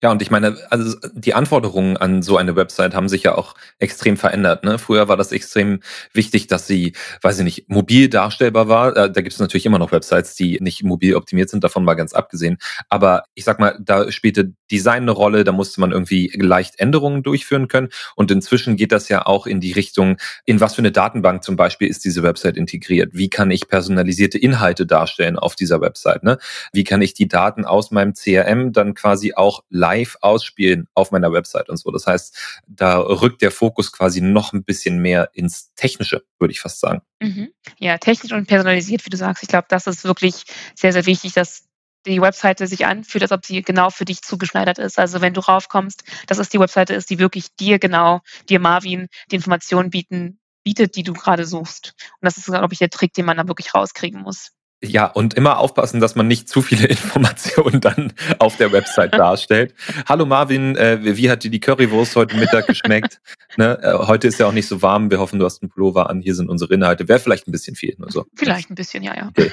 Ja, 0.00 0.12
und 0.12 0.22
ich 0.22 0.30
meine, 0.30 0.56
also 0.70 0.96
die 1.12 1.34
Anforderungen 1.34 1.96
an 1.96 2.22
so 2.22 2.36
eine 2.36 2.54
Website 2.54 2.94
haben 2.94 3.08
sich 3.08 3.24
ja 3.24 3.34
auch 3.34 3.56
extrem 3.80 4.16
verändert. 4.16 4.62
Ne? 4.62 4.78
Früher 4.78 5.08
war 5.08 5.16
das 5.16 5.32
extrem 5.32 5.80
wichtig, 6.12 6.46
dass 6.46 6.68
sie, 6.68 6.92
weiß 7.22 7.40
ich 7.40 7.44
nicht, 7.44 7.68
mobil 7.68 8.08
darstellbar 8.08 8.68
war. 8.68 8.96
Äh, 8.96 9.10
da 9.10 9.20
gibt 9.22 9.32
es 9.32 9.40
natürlich 9.40 9.66
immer 9.66 9.80
noch 9.80 9.90
Websites, 9.90 10.36
die 10.36 10.58
nicht 10.60 10.84
mobil 10.84 11.16
optimiert 11.16 11.50
sind, 11.50 11.64
davon 11.64 11.84
mal 11.84 11.94
ganz 11.94 12.12
abgesehen. 12.12 12.58
Aber 12.88 13.24
ich 13.34 13.42
sag 13.42 13.58
mal, 13.58 13.76
da 13.80 14.12
spielte 14.12 14.52
Design 14.70 15.02
eine 15.02 15.10
Rolle, 15.10 15.42
da 15.42 15.50
musste 15.50 15.80
man 15.80 15.90
irgendwie 15.90 16.30
leicht 16.36 16.78
Änderungen 16.78 17.24
durchführen 17.24 17.66
können. 17.66 17.88
Und 18.14 18.30
inzwischen 18.30 18.76
geht 18.76 18.92
das 18.92 19.08
ja 19.08 19.26
auch 19.26 19.48
in 19.48 19.60
die 19.60 19.72
Richtung, 19.72 20.18
in 20.44 20.60
was 20.60 20.76
für 20.76 20.82
eine 20.82 20.92
Datenbank 20.92 21.42
zum 21.42 21.56
Beispiel 21.56 21.88
ist 21.88 22.04
diese 22.04 22.22
Website 22.22 22.56
integriert? 22.56 23.14
Wie 23.14 23.30
kann 23.30 23.50
ich 23.50 23.66
personalisierte 23.66 24.38
Inhalte 24.38 24.86
darstellen 24.86 25.40
auf 25.40 25.56
dieser 25.56 25.80
Website? 25.80 26.22
Ne? 26.22 26.38
Wie 26.72 26.84
kann 26.84 27.02
ich 27.02 27.14
die 27.14 27.26
Daten 27.26 27.64
aus 27.64 27.90
meinem 27.90 28.14
CRM 28.14 28.72
dann 28.72 28.94
quasi 28.94 29.34
auch 29.34 29.64
live 29.70 29.87
ausspielen 30.20 30.88
auf 30.94 31.10
meiner 31.10 31.32
Website 31.32 31.68
und 31.68 31.76
so. 31.76 31.90
Das 31.90 32.06
heißt, 32.06 32.62
da 32.66 32.98
rückt 32.98 33.42
der 33.42 33.50
Fokus 33.50 33.92
quasi 33.92 34.20
noch 34.20 34.52
ein 34.52 34.64
bisschen 34.64 34.98
mehr 34.98 35.30
ins 35.34 35.72
Technische, 35.74 36.24
würde 36.38 36.52
ich 36.52 36.60
fast 36.60 36.80
sagen. 36.80 37.02
Mhm. 37.20 37.50
Ja, 37.78 37.98
technisch 37.98 38.32
und 38.32 38.46
personalisiert, 38.46 39.04
wie 39.04 39.10
du 39.10 39.16
sagst. 39.16 39.42
Ich 39.42 39.48
glaube, 39.48 39.66
das 39.68 39.86
ist 39.86 40.04
wirklich 40.04 40.44
sehr, 40.74 40.92
sehr 40.92 41.06
wichtig, 41.06 41.32
dass 41.32 41.64
die 42.06 42.20
Webseite 42.20 42.66
sich 42.66 42.86
anfühlt, 42.86 43.22
als 43.22 43.32
ob 43.32 43.44
sie 43.44 43.62
genau 43.62 43.90
für 43.90 44.04
dich 44.04 44.22
zugeschneidert 44.22 44.78
ist. 44.78 44.98
Also 44.98 45.20
wenn 45.20 45.34
du 45.34 45.40
raufkommst, 45.40 46.04
dass 46.26 46.38
es 46.38 46.48
die 46.48 46.60
Webseite 46.60 46.94
ist, 46.94 47.10
die 47.10 47.18
wirklich 47.18 47.54
dir 47.56 47.78
genau, 47.78 48.20
dir 48.48 48.60
Marvin, 48.60 49.08
die 49.30 49.36
Informationen 49.36 49.90
bieten, 49.90 50.38
bietet, 50.64 50.96
die 50.96 51.02
du 51.02 51.12
gerade 51.12 51.44
suchst. 51.44 51.94
Und 52.20 52.26
das 52.26 52.36
ist, 52.36 52.46
glaube 52.46 52.72
ich, 52.72 52.78
der 52.78 52.90
Trick, 52.90 53.12
den 53.14 53.26
man 53.26 53.36
da 53.36 53.48
wirklich 53.48 53.74
rauskriegen 53.74 54.22
muss. 54.22 54.52
Ja, 54.82 55.06
und 55.06 55.34
immer 55.34 55.58
aufpassen, 55.58 55.98
dass 55.98 56.14
man 56.14 56.28
nicht 56.28 56.48
zu 56.48 56.62
viele 56.62 56.86
Informationen 56.88 57.80
dann 57.80 58.12
auf 58.38 58.56
der 58.56 58.70
Website 58.70 59.12
darstellt. 59.18 59.74
Hallo 60.06 60.24
Marvin, 60.24 60.76
äh, 60.76 61.16
wie 61.16 61.30
hat 61.30 61.42
dir 61.42 61.50
die 61.50 61.58
Currywurst 61.58 62.14
heute 62.14 62.36
Mittag 62.36 62.66
geschmeckt? 62.66 63.20
ne? 63.56 63.78
äh, 63.82 64.06
heute 64.06 64.28
ist 64.28 64.38
ja 64.38 64.46
auch 64.46 64.52
nicht 64.52 64.68
so 64.68 64.80
warm. 64.80 65.10
Wir 65.10 65.18
hoffen, 65.18 65.40
du 65.40 65.44
hast 65.44 65.62
einen 65.62 65.70
Pullover 65.70 66.08
an. 66.08 66.20
Hier 66.20 66.34
sind 66.34 66.48
unsere 66.48 66.72
Inhalte. 66.72 67.08
Wäre 67.08 67.18
vielleicht 67.18 67.48
ein 67.48 67.52
bisschen 67.52 67.74
viel. 67.74 67.96
Nur 67.98 68.12
so. 68.12 68.26
Vielleicht 68.36 68.70
ein 68.70 68.76
bisschen, 68.76 69.02
ja, 69.02 69.16
ja. 69.16 69.28
Okay. 69.28 69.50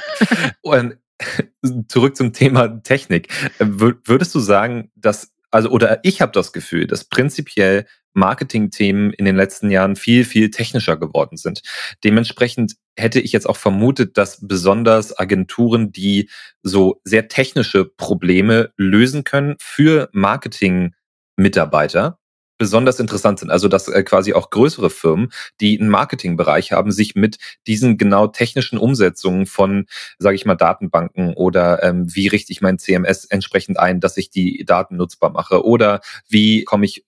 Und 0.62 0.98
zurück 1.88 2.16
zum 2.16 2.32
Thema 2.34 2.84
Technik. 2.84 3.30
Äh, 3.58 3.66
würdest 3.68 4.36
du 4.36 4.40
sagen, 4.40 4.92
dass 4.96 5.32
also 5.50 5.70
oder 5.70 6.00
ich 6.04 6.22
habe 6.22 6.34
das 6.34 6.54
Gefühl, 6.54 6.86
dass 6.86 7.06
prinzipiell 7.06 7.86
Marketingthemen 8.14 9.14
in 9.14 9.26
den 9.26 9.36
letzten 9.36 9.72
Jahren 9.72 9.96
viel, 9.96 10.26
viel 10.26 10.50
technischer 10.50 10.98
geworden 10.98 11.38
sind. 11.38 11.62
Dementsprechend 12.04 12.76
hätte 12.98 13.20
ich 13.20 13.32
jetzt 13.32 13.48
auch 13.48 13.58
vermutet, 13.58 14.18
dass 14.18 14.46
besonders 14.46 15.18
Agenturen, 15.18 15.92
die 15.92 16.30
so 16.64 17.02
sehr 17.04 17.28
technische 17.28 17.86
Probleme 17.86 18.72
lösen 18.78 19.24
können 19.24 19.56
für 19.60 20.10
Marketing-Mitarbeiter, 20.14 22.20
besonders 22.58 23.00
interessant 23.00 23.40
sind. 23.40 23.52
Also 23.52 23.68
dass 23.68 23.88
äh, 23.88 24.04
quasi 24.04 24.34
auch 24.34 24.50
größere 24.50 24.90
Firmen, 24.90 25.32
die 25.60 25.80
einen 25.80 25.90
Marketingbereich 25.90 26.72
haben, 26.72 26.92
sich 26.92 27.16
mit 27.16 27.38
diesen 27.68 27.98
genau 27.98 28.28
technischen 28.28 28.78
Umsetzungen 28.78 29.46
von, 29.46 29.86
sage 30.20 30.36
ich 30.36 30.46
mal, 30.46 30.56
Datenbanken 30.56 31.34
oder 31.34 31.84
ähm, 31.84 32.14
wie 32.14 32.28
richte 32.28 32.52
ich 32.52 32.62
mein 32.62 32.80
CMS 32.80 33.26
entsprechend 33.26 33.80
ein, 33.80 34.00
dass 34.00 34.18
ich 34.18 34.30
die 34.30 34.64
Daten 34.66 34.96
nutzbar 34.96 35.32
mache 35.32 35.66
oder 35.66 36.02
wie 36.30 36.64
komme 36.64 36.86
ich 36.86 37.06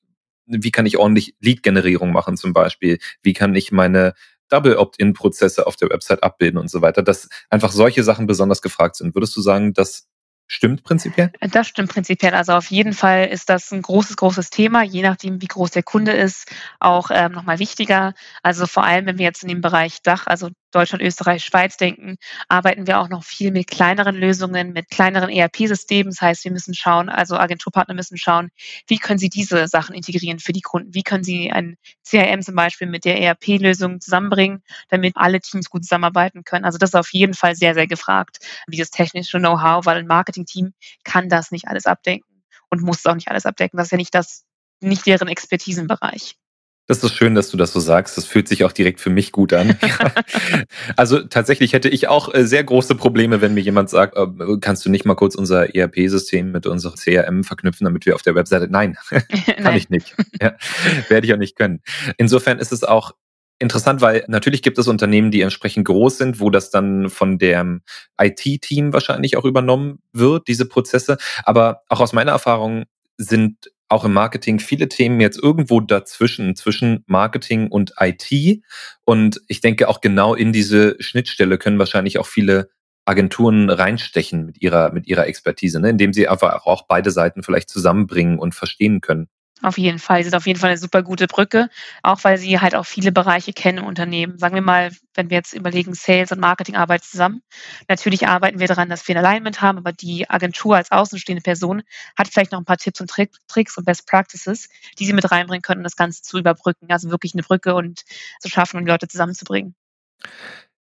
wie 0.50 0.72
kann 0.72 0.86
ich 0.86 0.98
ordentlich 0.98 1.36
Lead-Generierung 1.42 2.14
machen 2.14 2.38
zum 2.38 2.54
Beispiel? 2.54 3.00
Wie 3.22 3.34
kann 3.34 3.54
ich 3.54 3.74
meine 3.74 4.14
Double 4.50 4.78
Opt-in-Prozesse 4.78 5.68
auf 5.68 5.76
der 5.76 5.90
Website 5.90 6.24
abbilden 6.24 6.60
und 6.60 6.70
so 6.70 6.82
weiter, 6.82 7.04
dass 7.04 7.30
einfach 7.50 7.72
solche 7.72 8.04
Sachen 8.04 8.28
besonders 8.28 8.62
gefragt 8.62 8.96
sind. 8.96 9.16
Würdest 9.16 9.36
du 9.36 9.42
sagen, 9.42 9.74
dass 9.74 10.08
Stimmt 10.50 10.84
prinzipiell? 10.84 11.32
Das 11.42 11.68
stimmt 11.68 11.90
prinzipiell. 11.90 12.34
Also 12.34 12.54
auf 12.54 12.72
jeden 12.72 12.94
Fall 12.94 13.26
ist 13.28 13.50
das 13.50 13.70
ein 13.74 13.82
großes, 13.82 14.16
großes 14.16 14.50
Thema, 14.50 14.82
je 14.82 15.02
nachdem, 15.02 15.42
wie 15.42 15.48
groß 15.48 15.72
der 15.72 15.84
Kunde 15.84 16.14
ist, 16.14 16.50
auch 16.80 17.10
ähm, 17.12 17.34
nochmal 17.34 17.60
wichtiger. 17.60 18.14
Also 18.44 18.66
vor 18.66 18.86
allem, 18.86 19.06
wenn 19.08 19.18
wir 19.18 19.26
jetzt 19.26 19.44
in 19.44 19.50
dem 19.50 19.60
Bereich 19.60 20.02
Dach, 20.04 20.26
also 20.26 20.50
Deutschland, 20.78 21.04
Österreich, 21.04 21.44
Schweiz 21.44 21.76
denken, 21.78 22.18
arbeiten 22.50 22.86
wir 22.86 23.00
auch 23.00 23.10
noch 23.10 23.24
viel 23.24 23.52
mit 23.52 23.68
kleineren 23.68 24.16
Lösungen, 24.16 24.74
mit 24.74 24.90
kleineren 24.90 25.30
ERP-Systemen. 25.30 26.12
Das 26.12 26.22
heißt, 26.22 26.44
wir 26.44 26.52
müssen 26.52 26.76
schauen, 26.76 27.10
also 27.10 27.36
Agenturpartner 27.36 27.96
müssen 27.96 28.18
schauen, 28.18 28.50
wie 28.88 29.00
können 29.00 29.18
sie 29.18 29.30
diese 29.30 29.68
Sachen 29.68 29.96
integrieren 29.96 30.38
für 30.38 30.54
die 30.54 30.62
Kunden? 30.62 30.94
Wie 30.94 31.02
können 31.02 31.24
sie 31.24 31.52
ein 31.52 31.78
CRM 32.08 32.44
zum 32.44 32.54
Beispiel 32.54 32.88
mit 32.88 33.06
der 33.06 33.20
ERP-Lösung 33.20 34.00
zusammenbringen, 34.02 34.62
damit 34.90 35.18
alle 35.18 35.40
Teams 35.42 35.70
gut 35.72 35.84
zusammenarbeiten 35.84 36.44
können? 36.44 36.64
Also 36.64 36.78
das 36.78 36.92
ist 36.92 36.96
auf 36.96 37.12
jeden 37.12 37.34
Fall 37.34 37.56
sehr, 37.56 37.74
sehr 37.74 37.88
gefragt, 37.88 38.38
dieses 38.68 38.92
technische 38.92 39.40
Know-how, 39.40 39.86
weil 39.88 39.98
ein 39.98 40.08
Marketing-Team 40.08 40.74
kann 41.04 41.28
das 41.28 41.50
nicht 41.50 41.68
alles 41.68 41.88
abdenken 41.88 42.44
und 42.70 42.84
muss 42.84 43.06
auch 43.08 43.16
nicht 43.16 43.30
alles 43.30 43.48
abdecken. 43.48 43.78
Das 43.78 43.88
ist 43.88 43.92
ja 43.92 43.98
nicht 43.98 44.14
das, 44.14 44.46
nicht 44.80 45.08
deren 45.08 45.28
Expertisenbereich. 45.28 46.36
Das 46.88 47.04
ist 47.04 47.14
schön, 47.14 47.36
dass 47.36 47.50
du 47.50 47.58
das 47.58 47.74
so 47.74 47.82
sagst. 47.82 48.18
Das 48.18 48.26
fühlt 48.26 48.48
sich 48.48 48.64
auch 48.64 48.72
direkt 48.72 49.02
für 49.02 49.10
mich 49.10 49.34
gut 49.34 49.52
an. 49.54 49.78
also 50.96 51.20
tatsächlich 51.20 51.74
hätte 51.74 51.90
ich 51.90 52.08
auch 52.08 52.34
äh, 52.34 52.46
sehr 52.46 52.64
große 52.64 52.96
Probleme, 52.96 53.42
wenn 53.42 53.54
mir 53.54 53.62
jemand 53.62 53.90
sagt, 53.90 54.16
äh, 54.16 54.26
kannst 54.62 54.86
du 54.86 54.90
nicht 54.90 55.06
mal 55.06 55.16
kurz 55.16 55.36
unser 55.36 55.76
ERP-System 55.76 56.52
mit 56.52 56.66
unserem 56.66 56.96
CRM 56.96 57.44
verknüpfen, 57.44 57.86
damit 57.86 58.06
wir 58.06 58.16
auf 58.16 58.22
der 58.22 58.36
Webseite. 58.36 58.68
Nein, 58.70 58.98
kann 59.10 59.24
Nein. 59.60 59.78
ich 59.78 59.90
nicht. 59.90 60.16
Ja, 60.42 60.56
werde 61.10 61.28
ich 61.28 61.34
auch 61.34 61.38
nicht 61.38 61.58
können. 61.58 61.82
Insofern 62.18 62.58
ist 62.60 62.72
es 62.72 62.86
auch 62.86 63.12
interessant, 63.60 64.02
weil 64.02 64.24
natürlich 64.28 64.62
gibt 64.62 64.78
es 64.78 64.88
Unternehmen, 64.88 65.32
die 65.32 65.42
entsprechend 65.42 65.86
groß 65.86 66.18
sind, 66.18 66.40
wo 66.40 66.50
das 66.50 66.70
dann 66.70 67.10
von 67.10 67.38
dem 67.38 67.82
IT-Team 68.22 68.94
wahrscheinlich 68.94 69.36
auch 69.36 69.46
übernommen 69.46 70.00
wird, 70.14 70.48
diese 70.48 70.68
Prozesse. 70.68 71.18
Aber 71.44 71.82
auch 71.90 72.00
aus 72.00 72.14
meiner 72.14 72.32
Erfahrung 72.32 72.86
sind 73.18 73.72
auch 73.90 74.06
im 74.06 74.14
Marketing 74.14 74.60
viele 74.60 74.90
Themen 74.90 75.22
jetzt 75.22 75.42
irgendwo 75.42 75.80
dazwischen, 75.80 76.56
zwischen 76.56 77.04
Marketing 77.08 77.68
und 77.68 77.94
IT. 78.00 78.62
Und 79.06 79.42
ich 79.48 79.62
denke 79.62 79.88
auch 79.88 80.02
genau 80.02 80.36
in 80.36 80.52
diese 80.52 80.96
Schnittstelle 81.00 81.58
können 81.58 81.80
wahrscheinlich 81.80 82.20
auch 82.20 82.28
viele 82.28 82.70
Agenturen 83.06 83.70
reinstechen 83.70 84.46
mit 84.46 84.62
ihrer, 84.62 84.92
mit 84.92 85.08
ihrer 85.08 85.28
Expertise, 85.28 85.80
ne? 85.80 85.90
indem 85.90 86.12
sie 86.12 86.28
einfach 86.28 86.66
auch 86.66 86.88
beide 86.88 87.12
Seiten 87.12 87.42
vielleicht 87.42 87.70
zusammenbringen 87.70 88.38
und 88.38 88.54
verstehen 88.54 89.00
können. 89.00 89.30
Auf 89.64 89.80
jeden 89.80 89.98
Fall. 89.98 90.20
Sie 90.20 90.30
sind 90.30 90.36
auf 90.36 90.46
jeden 90.46 90.60
Fall 90.60 90.70
eine 90.70 90.78
super 90.78 91.02
gute 91.02 91.26
Brücke, 91.26 91.70
auch 92.04 92.24
weil 92.24 92.38
sie 92.38 92.60
halt 92.60 92.76
auch 92.76 92.86
viele 92.86 93.12
Bereiche 93.12 93.54
kennen 93.54 93.80
im 93.80 93.86
Unternehmen. 93.86 94.38
Sagen 94.38 94.54
wir 94.54 94.62
mal, 94.62 94.92
wenn 95.16 95.32
wir 95.32 95.38
jetzt 95.38 95.54
überlegen, 95.54 95.96
Sales 95.96 96.32
und 96.32 96.40
Marketing 96.40 96.76
arbeiten 96.76 97.04
zusammen. 97.04 97.42
Natürlich 97.88 98.28
arbeiten 98.28 98.60
wir 98.60 98.68
daran, 98.68 98.88
dass 98.88 99.08
wir 99.08 99.16
ein 99.16 99.26
Alignment 99.26 99.62
haben, 99.62 99.80
aber 99.80 99.94
die 99.94 100.30
Agentur 100.30 100.76
als 100.76 100.92
außenstehende 100.92 101.42
Person 101.42 101.82
hat 102.16 102.28
vielleicht 102.28 102.52
noch 102.52 102.60
ein 102.60 102.66
paar 102.66 102.78
Tipps 102.78 103.02
und 103.02 103.10
Tricks 103.10 103.78
und 103.78 103.86
Best 103.86 104.08
Practices, 104.08 104.70
die 105.00 105.06
sie 105.06 105.14
mit 105.14 105.32
reinbringen 105.32 105.64
können, 105.64 105.80
um 105.80 105.84
das 105.84 105.96
Ganze 105.96 106.22
zu 106.22 106.38
überbrücken. 106.38 106.88
Also 106.90 107.10
wirklich 107.10 107.34
eine 107.34 107.42
Brücke 107.42 107.74
und 107.74 108.04
zu 108.40 108.50
schaffen, 108.50 108.78
um 108.78 108.86
die 108.86 108.92
Leute 108.92 109.08
zusammenzubringen. 109.08 109.74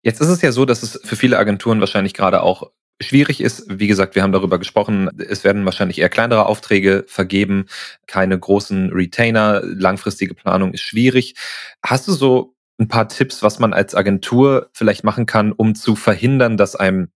Jetzt 0.01 0.19
ist 0.19 0.27
es 0.27 0.41
ja 0.41 0.51
so, 0.51 0.65
dass 0.65 0.81
es 0.81 0.99
für 1.03 1.15
viele 1.15 1.37
Agenturen 1.37 1.79
wahrscheinlich 1.79 2.15
gerade 2.15 2.41
auch 2.41 2.71
schwierig 3.01 3.41
ist. 3.41 3.65
Wie 3.67 3.87
gesagt, 3.87 4.15
wir 4.15 4.23
haben 4.23 4.31
darüber 4.31 4.59
gesprochen. 4.59 5.09
Es 5.17 5.43
werden 5.43 5.65
wahrscheinlich 5.65 5.99
eher 5.99 6.09
kleinere 6.09 6.45
Aufträge 6.45 7.05
vergeben, 7.07 7.65
keine 8.07 8.37
großen 8.37 8.91
Retainer. 8.91 9.61
Langfristige 9.63 10.33
Planung 10.33 10.73
ist 10.73 10.81
schwierig. 10.81 11.35
Hast 11.83 12.07
du 12.07 12.13
so 12.13 12.55
ein 12.79 12.87
paar 12.87 13.07
Tipps, 13.07 13.43
was 13.43 13.59
man 13.59 13.73
als 13.73 13.95
Agentur 13.95 14.69
vielleicht 14.73 15.03
machen 15.03 15.25
kann, 15.25 15.51
um 15.51 15.75
zu 15.75 15.95
verhindern, 15.95 16.57
dass 16.57 16.75
einem 16.75 17.09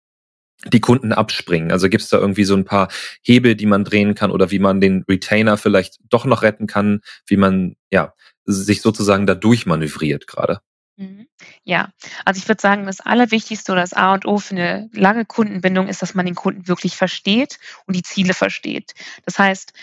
die 0.66 0.82
Kunden 0.82 1.14
abspringen? 1.14 1.72
Also 1.72 1.90
gibt 1.90 2.04
es 2.04 2.10
da 2.10 2.18
irgendwie 2.18 2.44
so 2.44 2.56
ein 2.56 2.66
paar 2.66 2.90
Hebel, 3.22 3.56
die 3.56 3.66
man 3.66 3.84
drehen 3.84 4.16
kann 4.16 4.32
oder 4.32 4.52
wie 4.52 4.60
man 4.60 4.82
den 4.82 5.04
Retainer 5.08 5.58
vielleicht 5.58 6.00
doch 6.10 6.26
noch 6.26 6.42
retten 6.42 6.68
kann, 6.68 7.02
wie 7.28 7.38
man 7.38 7.76
ja 7.92 8.14
sich 8.46 8.82
sozusagen 8.82 9.26
da 9.26 9.36
durchmanövriert 9.36 10.28
gerade? 10.28 10.60
Mhm. 11.00 11.28
Ja, 11.64 11.90
also 12.26 12.40
ich 12.40 12.48
würde 12.48 12.62
sagen, 12.62 12.86
das 12.88 13.02
Allerwichtigste 13.02 13.72
oder 13.72 13.82
das 13.82 13.94
A 13.94 14.14
und 14.14 14.26
O 14.26 14.40
für 14.40 14.56
eine 14.56 14.90
lange 14.94 15.26
Kundenbindung 15.26 15.88
ist, 15.88 16.02
dass 16.02 16.16
man 16.16 16.26
den 16.26 16.34
Kunden 16.36 16.68
wirklich 16.68 16.96
versteht 16.96 17.60
und 17.86 17.96
die 17.96 18.02
Ziele 18.02 18.34
versteht. 18.34 18.94
Das 19.24 19.38
heißt, 19.38 19.74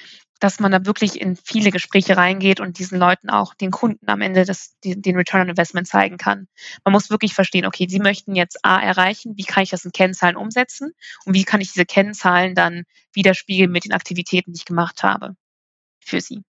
dass 0.41 0.59
man 0.59 0.73
da 0.73 0.85
wirklich 0.85 1.21
in 1.21 1.37
viele 1.37 1.71
Gespräche 1.71 2.17
reingeht 2.17 2.59
und 2.59 2.79
diesen 2.81 2.99
Leuten 2.99 3.31
auch 3.31 3.55
den 3.55 3.71
Kunden 3.71 4.09
am 4.11 4.21
Ende 4.21 4.45
das, 4.45 4.75
den 4.83 5.17
Return 5.17 5.43
on 5.43 5.49
Investment 5.51 5.87
zeigen 5.87 6.19
kann. 6.19 6.49
Man 6.85 6.93
muss 6.93 7.11
wirklich 7.11 7.33
verstehen, 7.35 7.65
okay, 7.65 7.87
Sie 7.89 8.01
möchten 8.01 8.35
jetzt 8.35 8.65
A 8.65 8.81
erreichen, 8.81 9.35
wie 9.37 9.45
kann 9.45 9.63
ich 9.63 9.71
das 9.71 9.85
in 9.85 9.93
Kennzahlen 9.93 10.37
umsetzen 10.37 10.93
und 11.25 11.35
wie 11.35 11.45
kann 11.45 11.61
ich 11.61 11.73
diese 11.73 11.87
Kennzahlen 11.87 12.57
dann 12.57 12.83
widerspiegeln 13.13 13.71
mit 13.71 13.85
den 13.85 13.93
Aktivitäten, 13.93 14.53
die 14.53 14.59
ich 14.59 14.65
gemacht 14.65 15.05
habe 15.05 15.37
für 16.01 16.21
Sie. 16.21 16.43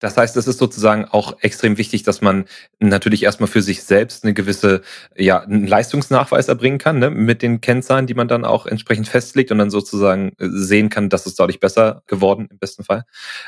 Das 0.00 0.16
heißt, 0.16 0.36
es 0.36 0.46
ist 0.46 0.58
sozusagen 0.58 1.06
auch 1.06 1.38
extrem 1.40 1.76
wichtig, 1.76 2.04
dass 2.04 2.20
man 2.20 2.44
natürlich 2.78 3.24
erstmal 3.24 3.48
für 3.48 3.62
sich 3.62 3.82
selbst 3.82 4.24
eine 4.24 4.34
gewisse, 4.34 4.82
ja, 5.16 5.40
einen 5.40 5.66
Leistungsnachweis 5.66 6.48
erbringen 6.48 6.78
kann, 6.78 6.98
ne, 6.98 7.10
mit 7.10 7.42
den 7.42 7.60
Kennzahlen, 7.60 8.06
die 8.06 8.14
man 8.14 8.28
dann 8.28 8.44
auch 8.44 8.66
entsprechend 8.66 9.08
festlegt 9.08 9.50
und 9.50 9.58
dann 9.58 9.70
sozusagen 9.70 10.32
äh, 10.38 10.48
sehen 10.50 10.88
kann, 10.88 11.08
dass 11.08 11.26
es 11.26 11.34
dadurch 11.34 11.60
besser 11.60 12.02
geworden 12.06 12.48
im 12.50 12.58
besten 12.58 12.84
Fall. 12.84 13.04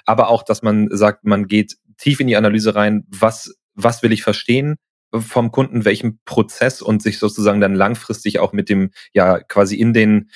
Aber 0.07 0.29
auch, 0.29 0.43
dass 0.43 0.63
man 0.63 0.89
sagt, 0.91 1.25
man 1.25 1.47
geht 1.47 1.77
tief 1.99 2.21
in 2.21 2.27
die 2.27 2.37
Analyse 2.37 2.75
rein, 2.75 3.05
was, 3.09 3.55
was 3.75 4.03
will 4.03 4.13
ich 4.13 4.23
verstehen? 4.23 4.77
vom 5.13 5.51
Kunden, 5.51 5.85
welchen 5.85 6.21
Prozess 6.25 6.83
und 6.83 7.03
sich 7.03 7.19
sozusagen 7.19 7.61
dann 7.61 7.75
langfristig 7.75 8.39
auch 8.39 8.53
mit 8.53 8.69
dem, 8.69 8.93
ja, 9.13 9.41
quasi 9.41 9.75
in 9.75 9.93
den, 9.93 10.31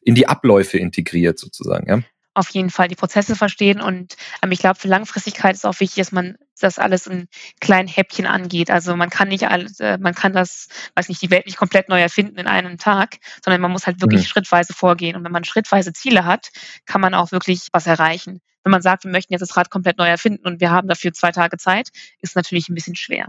in 0.00 0.14
die 0.14 0.28
Abläufe 0.28 0.78
integriert 0.78 1.40
sozusagen, 1.40 1.88
ja 1.88 2.02
auf 2.34 2.50
jeden 2.50 2.70
Fall 2.70 2.88
die 2.88 2.94
Prozesse 2.94 3.36
verstehen. 3.36 3.80
Und 3.80 4.16
ähm, 4.42 4.52
ich 4.52 4.60
glaube, 4.60 4.78
für 4.78 4.88
Langfristigkeit 4.88 5.54
ist 5.54 5.66
auch 5.66 5.80
wichtig, 5.80 5.96
dass 5.96 6.12
man 6.12 6.36
das 6.60 6.78
alles 6.78 7.06
in 7.06 7.28
kleinen 7.60 7.88
Häppchen 7.88 8.26
angeht. 8.26 8.70
Also 8.70 8.96
man 8.96 9.10
kann 9.10 9.28
nicht 9.28 9.48
alles, 9.48 9.80
äh, 9.80 9.98
man 9.98 10.14
kann 10.14 10.32
das, 10.32 10.68
weiß 10.94 11.08
nicht, 11.08 11.20
die 11.22 11.30
Welt 11.30 11.46
nicht 11.46 11.58
komplett 11.58 11.88
neu 11.88 12.00
erfinden 12.00 12.38
in 12.38 12.46
einem 12.46 12.78
Tag, 12.78 13.16
sondern 13.44 13.60
man 13.60 13.72
muss 13.72 13.86
halt 13.86 14.00
wirklich 14.00 14.22
mhm. 14.22 14.26
schrittweise 14.26 14.72
vorgehen. 14.72 15.16
Und 15.16 15.24
wenn 15.24 15.32
man 15.32 15.44
schrittweise 15.44 15.92
Ziele 15.92 16.24
hat, 16.24 16.48
kann 16.86 17.00
man 17.00 17.14
auch 17.14 17.32
wirklich 17.32 17.68
was 17.72 17.86
erreichen. 17.86 18.40
Wenn 18.64 18.70
man 18.70 18.82
sagt, 18.82 19.04
wir 19.04 19.10
möchten 19.10 19.32
jetzt 19.32 19.42
das 19.42 19.56
Rad 19.56 19.70
komplett 19.70 19.98
neu 19.98 20.06
erfinden 20.06 20.46
und 20.46 20.60
wir 20.60 20.70
haben 20.70 20.88
dafür 20.88 21.12
zwei 21.12 21.32
Tage 21.32 21.58
Zeit, 21.58 21.88
ist 22.20 22.36
natürlich 22.36 22.68
ein 22.68 22.74
bisschen 22.74 22.94
schwer. 22.94 23.28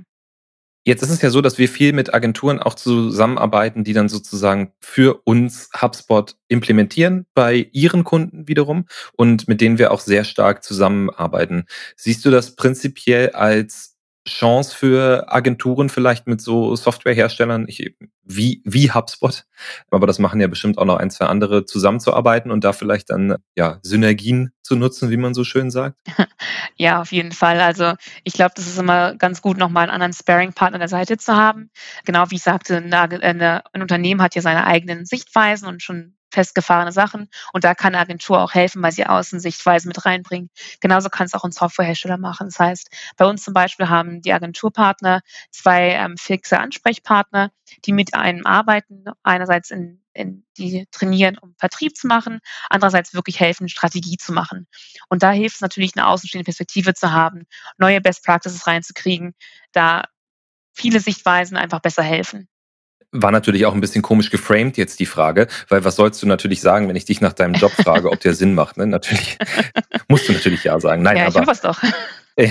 Jetzt 0.85 1.01
ist 1.01 1.11
es 1.11 1.21
ja 1.21 1.29
so, 1.29 1.39
dass 1.39 1.57
wir 1.57 1.69
viel 1.69 1.93
mit 1.93 2.13
Agenturen 2.13 2.59
auch 2.59 2.73
zusammenarbeiten, 2.73 3.85
die 3.85 3.93
dann 3.93 4.09
sozusagen 4.09 4.73
für 4.81 5.21
uns 5.23 5.69
HubSpot 5.81 6.35
implementieren 6.49 7.25
bei 7.33 7.69
ihren 7.71 8.03
Kunden 8.03 8.49
wiederum 8.49 8.85
und 9.13 9.47
mit 9.47 9.61
denen 9.61 9.77
wir 9.77 9.91
auch 9.91 10.01
sehr 10.01 10.25
stark 10.25 10.61
zusammenarbeiten. 10.61 11.65
Siehst 11.95 12.25
du 12.25 12.31
das 12.31 12.55
prinzipiell 12.55 13.29
als 13.29 13.92
Chance 14.27 14.75
für 14.75 15.25
Agenturen 15.31 15.89
vielleicht 15.89 16.27
mit 16.27 16.39
so 16.39 16.75
Softwareherstellern 16.75 17.65
ich, 17.67 17.95
wie, 18.23 18.61
wie 18.63 18.91
HubSpot, 18.91 19.45
aber 19.91 20.07
das 20.07 20.17
machen 20.17 20.39
ja 20.39 20.47
bestimmt 20.47 20.77
auch 20.77 20.85
noch 20.85 20.97
ein, 20.97 21.11
zwei 21.11 21.25
andere, 21.25 21.65
zusammenzuarbeiten 21.65 22.49
und 22.49 22.63
da 22.63 22.71
vielleicht 22.71 23.09
dann 23.09 23.35
ja 23.55 23.79
Synergien 23.83 24.53
zu 24.61 24.77
nutzen, 24.77 25.09
wie 25.09 25.17
man 25.17 25.33
so 25.33 25.43
schön 25.43 25.71
sagt? 25.71 25.97
Ja, 26.75 26.99
auf 27.01 27.11
jeden 27.11 27.31
Fall. 27.31 27.61
Also 27.61 27.93
ich 28.23 28.33
glaube, 28.33 28.53
das 28.55 28.65
ist 28.65 28.79
immer 28.79 29.15
ganz 29.15 29.41
gut, 29.41 29.57
nochmal 29.57 29.83
einen 29.83 29.91
anderen 29.91 30.11
Sparing-Partner 30.11 30.75
an 30.75 30.81
der 30.81 30.87
Seite 30.87 31.17
zu 31.17 31.35
haben. 31.35 31.69
Genau 32.03 32.31
wie 32.31 32.35
ich 32.35 32.43
sagte, 32.43 32.77
eine, 32.77 33.63
ein 33.73 33.81
Unternehmen 33.81 34.21
hat 34.21 34.33
ja 34.33 34.41
seine 34.41 34.65
eigenen 34.65 35.05
Sichtweisen 35.05 35.67
und 35.67 35.83
schon 35.83 36.15
festgefahrene 36.33 36.91
Sachen. 36.91 37.29
Und 37.53 37.63
da 37.63 37.75
kann 37.75 37.93
eine 37.93 38.01
Agentur 38.01 38.41
auch 38.41 38.53
helfen, 38.53 38.81
weil 38.81 38.91
sie 38.91 39.05
Außensichtweisen 39.05 39.87
mit 39.87 40.05
reinbringen. 40.05 40.49
Genauso 40.81 41.09
kann 41.09 41.27
es 41.27 41.33
auch 41.33 41.43
ein 41.43 41.51
Softwarehersteller 41.51 42.17
machen. 42.17 42.47
Das 42.47 42.59
heißt, 42.59 42.89
bei 43.17 43.25
uns 43.25 43.43
zum 43.43 43.53
Beispiel 43.53 43.89
haben 43.89 44.21
die 44.21 44.33
Agenturpartner 44.33 45.21
zwei 45.51 45.91
ähm, 45.91 46.17
fixe 46.17 46.59
Ansprechpartner, 46.59 47.51
die 47.85 47.93
mit 47.93 48.15
einem 48.15 48.45
arbeiten. 48.45 49.05
Einerseits 49.21 49.71
in, 49.71 50.01
in 50.13 50.45
die 50.57 50.87
trainieren, 50.91 51.37
um 51.37 51.55
Vertrieb 51.57 51.95
zu 51.95 52.07
machen, 52.07 52.39
andererseits 52.69 53.13
wirklich 53.13 53.39
helfen, 53.39 53.69
Strategie 53.69 54.17
zu 54.17 54.33
machen. 54.33 54.67
Und 55.09 55.23
da 55.23 55.31
hilft 55.31 55.55
es 55.55 55.61
natürlich, 55.61 55.95
eine 55.95 56.07
außenstehende 56.07 56.45
Perspektive 56.45 56.93
zu 56.93 57.11
haben, 57.11 57.45
neue 57.77 58.01
Best 58.01 58.25
Practices 58.25 58.65
reinzukriegen, 58.65 59.35
da 59.71 60.03
viele 60.73 60.99
Sichtweisen 60.99 61.57
einfach 61.57 61.79
besser 61.79 62.03
helfen. 62.03 62.49
War 63.13 63.31
natürlich 63.31 63.65
auch 63.65 63.73
ein 63.73 63.81
bisschen 63.81 64.01
komisch 64.01 64.29
geframed 64.29 64.75
jetzt 64.75 64.99
die 64.99 65.05
Frage, 65.05 65.47
weil 65.69 65.85
was 65.85 65.95
sollst 65.95 66.21
du 66.21 66.27
natürlich 66.27 66.61
sagen, 66.61 66.89
wenn 66.89 66.95
ich 66.95 67.05
dich 67.05 67.21
nach 67.21 67.33
deinem 67.33 67.53
Job 67.53 67.71
frage, 67.71 68.11
ob 68.11 68.19
der 68.19 68.33
Sinn 68.33 68.55
macht? 68.55 68.77
Ne? 68.77 68.87
Natürlich 68.87 69.37
musst 70.07 70.27
du 70.27 70.33
natürlich 70.33 70.63
ja 70.63 70.79
sagen. 70.79 71.03
Nein, 71.03 71.17
ja, 71.17 71.27
aber, 71.27 71.41
ich 71.41 71.47
was 71.47 71.61
doch. 71.61 71.81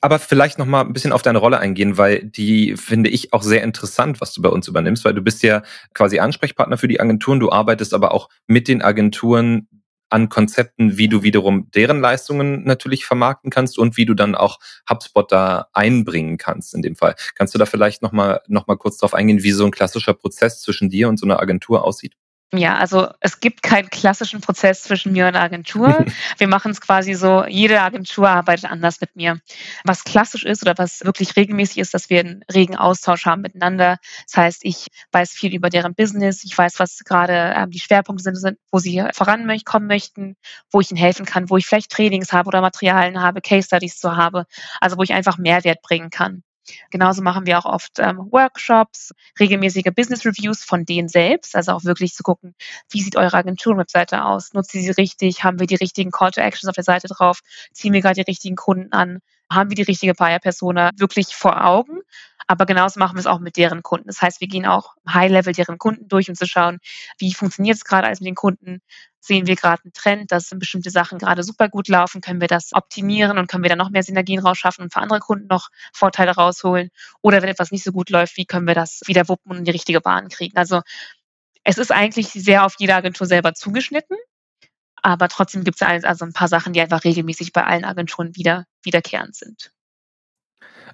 aber 0.00 0.18
vielleicht 0.18 0.58
noch 0.58 0.66
mal 0.66 0.82
ein 0.82 0.92
bisschen 0.92 1.12
auf 1.12 1.22
deine 1.22 1.38
Rolle 1.38 1.58
eingehen, 1.58 1.98
weil 1.98 2.22
die 2.22 2.76
finde 2.76 3.10
ich 3.10 3.32
auch 3.32 3.42
sehr 3.42 3.62
interessant, 3.62 4.20
was 4.20 4.32
du 4.32 4.42
bei 4.42 4.50
uns 4.50 4.68
übernimmst, 4.68 5.04
weil 5.04 5.14
du 5.14 5.22
bist 5.22 5.42
ja 5.42 5.62
quasi 5.94 6.18
Ansprechpartner 6.18 6.78
für 6.78 6.88
die 6.88 7.00
Agenturen, 7.00 7.40
du 7.40 7.50
arbeitest 7.50 7.94
aber 7.94 8.12
auch 8.12 8.28
mit 8.46 8.68
den 8.68 8.82
Agenturen 8.82 9.66
an 10.08 10.28
Konzepten, 10.28 10.98
wie 10.98 11.08
du 11.08 11.22
wiederum 11.22 11.70
deren 11.72 12.00
Leistungen 12.00 12.64
natürlich 12.64 13.06
vermarkten 13.06 13.50
kannst 13.50 13.78
und 13.78 13.96
wie 13.96 14.04
du 14.06 14.14
dann 14.14 14.34
auch 14.34 14.58
HubSpot 14.88 15.30
da 15.30 15.68
einbringen 15.72 16.38
kannst 16.38 16.74
in 16.74 16.82
dem 16.82 16.96
Fall. 16.96 17.14
Kannst 17.34 17.54
du 17.54 17.58
da 17.58 17.66
vielleicht 17.66 18.02
nochmal 18.02 18.40
noch 18.48 18.66
mal 18.66 18.76
kurz 18.76 18.98
drauf 18.98 19.14
eingehen, 19.14 19.42
wie 19.42 19.52
so 19.52 19.64
ein 19.64 19.70
klassischer 19.72 20.14
Prozess 20.14 20.60
zwischen 20.62 20.90
dir 20.90 21.08
und 21.08 21.18
so 21.18 21.26
einer 21.26 21.40
Agentur 21.40 21.84
aussieht? 21.84 22.14
Ja, 22.52 22.76
also 22.76 23.08
es 23.20 23.40
gibt 23.40 23.62
keinen 23.62 23.90
klassischen 23.90 24.40
Prozess 24.40 24.82
zwischen 24.82 25.12
mir 25.12 25.26
und 25.26 25.32
der 25.32 25.42
Agentur. 25.42 26.06
Wir 26.38 26.46
machen 26.46 26.70
es 26.70 26.80
quasi 26.80 27.14
so, 27.14 27.44
jede 27.44 27.80
Agentur 27.80 28.28
arbeitet 28.28 28.70
anders 28.70 29.00
mit 29.00 29.16
mir. 29.16 29.40
Was 29.84 30.04
klassisch 30.04 30.44
ist 30.44 30.62
oder 30.62 30.74
was 30.78 31.04
wirklich 31.04 31.34
regelmäßig 31.34 31.78
ist, 31.78 31.92
dass 31.92 32.08
wir 32.08 32.20
einen 32.20 32.44
regen 32.52 32.76
Austausch 32.76 33.26
haben 33.26 33.42
miteinander. 33.42 33.98
Das 34.26 34.36
heißt, 34.36 34.60
ich 34.62 34.86
weiß 35.10 35.32
viel 35.32 35.54
über 35.54 35.70
deren 35.70 35.96
Business, 35.96 36.44
ich 36.44 36.56
weiß, 36.56 36.78
was 36.78 37.00
gerade 37.00 37.52
ähm, 37.56 37.70
die 37.70 37.80
Schwerpunkte 37.80 38.34
sind, 38.34 38.58
wo 38.70 38.78
sie 38.78 39.02
vorankommen 39.12 39.88
möchten, 39.88 40.36
wo 40.70 40.80
ich 40.80 40.90
ihnen 40.92 40.98
helfen 40.98 41.26
kann, 41.26 41.50
wo 41.50 41.56
ich 41.56 41.66
vielleicht 41.66 41.90
Trainings 41.90 42.32
habe 42.32 42.46
oder 42.46 42.60
Materialien 42.60 43.20
habe, 43.20 43.40
Case 43.40 43.66
Studies 43.66 43.98
zu 43.98 44.16
habe, 44.16 44.46
also 44.80 44.96
wo 44.96 45.02
ich 45.02 45.12
einfach 45.12 45.36
Mehrwert 45.36 45.82
bringen 45.82 46.10
kann. 46.10 46.44
Genauso 46.90 47.22
machen 47.22 47.46
wir 47.46 47.58
auch 47.58 47.64
oft 47.64 47.98
ähm, 47.98 48.28
Workshops, 48.30 49.12
regelmäßige 49.38 49.92
Business 49.94 50.24
Reviews 50.24 50.64
von 50.64 50.84
denen 50.84 51.08
selbst, 51.08 51.54
also 51.56 51.72
auch 51.72 51.84
wirklich 51.84 52.14
zu 52.14 52.22
gucken, 52.22 52.54
wie 52.90 53.02
sieht 53.02 53.16
eure 53.16 53.36
Agenturenwebseite 53.36 54.24
aus? 54.24 54.52
Nutzt 54.52 54.74
ihr 54.74 54.82
sie 54.82 54.90
richtig? 54.90 55.44
Haben 55.44 55.60
wir 55.60 55.66
die 55.66 55.76
richtigen 55.76 56.10
Call 56.10 56.30
to 56.30 56.40
Actions 56.40 56.68
auf 56.68 56.74
der 56.74 56.84
Seite 56.84 57.08
drauf? 57.08 57.40
Ziehen 57.72 57.92
wir 57.92 58.00
gerade 58.00 58.16
die 58.16 58.30
richtigen 58.30 58.56
Kunden 58.56 58.92
an? 58.92 59.20
Haben 59.50 59.70
wir 59.70 59.76
die 59.76 59.82
richtige 59.82 60.14
Buyer-Persona 60.14 60.90
wirklich 60.96 61.36
vor 61.36 61.64
Augen? 61.64 62.00
Aber 62.48 62.66
genauso 62.66 63.00
machen 63.00 63.16
wir 63.16 63.20
es 63.20 63.26
auch 63.26 63.40
mit 63.40 63.56
deren 63.56 63.82
Kunden. 63.82 64.06
Das 64.06 64.22
heißt, 64.22 64.40
wir 64.40 64.48
gehen 64.48 64.66
auch 64.66 64.94
High-Level 65.08 65.52
deren 65.52 65.78
Kunden 65.78 66.08
durch, 66.08 66.28
um 66.28 66.34
zu 66.34 66.46
schauen, 66.46 66.78
wie 67.18 67.34
funktioniert 67.34 67.76
es 67.76 67.84
gerade 67.84 68.06
alles 68.06 68.20
mit 68.20 68.28
den 68.28 68.34
Kunden? 68.34 68.80
Sehen 69.26 69.48
wir 69.48 69.56
gerade 69.56 69.82
einen 69.82 69.92
Trend, 69.92 70.30
dass 70.30 70.50
bestimmte 70.50 70.90
Sachen 70.90 71.18
gerade 71.18 71.42
super 71.42 71.68
gut 71.68 71.88
laufen? 71.88 72.20
Können 72.20 72.40
wir 72.40 72.46
das 72.46 72.72
optimieren 72.72 73.38
und 73.38 73.48
können 73.48 73.64
wir 73.64 73.68
da 73.68 73.74
noch 73.74 73.90
mehr 73.90 74.04
Synergien 74.04 74.38
rausschaffen 74.38 74.84
und 74.84 74.92
für 74.92 75.00
andere 75.00 75.18
Kunden 75.18 75.48
noch 75.48 75.70
Vorteile 75.92 76.30
rausholen? 76.30 76.90
Oder 77.22 77.42
wenn 77.42 77.48
etwas 77.48 77.72
nicht 77.72 77.82
so 77.82 77.90
gut 77.90 78.08
läuft, 78.10 78.36
wie 78.36 78.46
können 78.46 78.68
wir 78.68 78.76
das 78.76 79.00
wieder 79.06 79.28
wuppen 79.28 79.50
und 79.50 79.58
in 79.58 79.64
die 79.64 79.72
richtige 79.72 80.00
Bahn 80.00 80.28
kriegen? 80.28 80.56
Also 80.56 80.82
es 81.64 81.76
ist 81.76 81.90
eigentlich 81.90 82.28
sehr 82.28 82.64
auf 82.64 82.76
jede 82.78 82.94
Agentur 82.94 83.26
selber 83.26 83.52
zugeschnitten. 83.52 84.16
Aber 85.02 85.28
trotzdem 85.28 85.64
gibt 85.64 85.82
es 85.82 86.04
also 86.04 86.24
ein 86.24 86.32
paar 86.32 86.48
Sachen, 86.48 86.72
die 86.72 86.80
einfach 86.80 87.02
regelmäßig 87.02 87.52
bei 87.52 87.64
allen 87.64 87.84
Agenturen 87.84 88.36
wieder, 88.36 88.66
wiederkehrend 88.82 89.34
sind. 89.34 89.72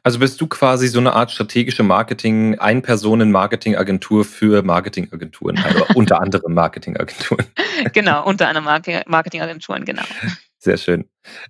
Also 0.04 0.18
bist 0.18 0.40
du 0.40 0.48
quasi 0.48 0.88
so 0.88 0.98
eine 0.98 1.12
Art 1.12 1.30
strategische 1.30 1.84
Marketing, 1.84 2.58
Ein-Personen-Marketing-Agentur 2.58 4.24
für 4.24 4.62
Marketingagenturen, 4.62 5.58
also 5.58 5.86
unter 5.94 6.20
anderem 6.20 6.54
Marketingagenturen. 6.54 7.46
Genau, 7.92 8.26
unter 8.26 8.48
anderem 8.48 8.64
Marketingagenturen, 9.06 9.84
genau. 9.84 10.02
Sehr 10.58 10.76
schön. 10.76 11.06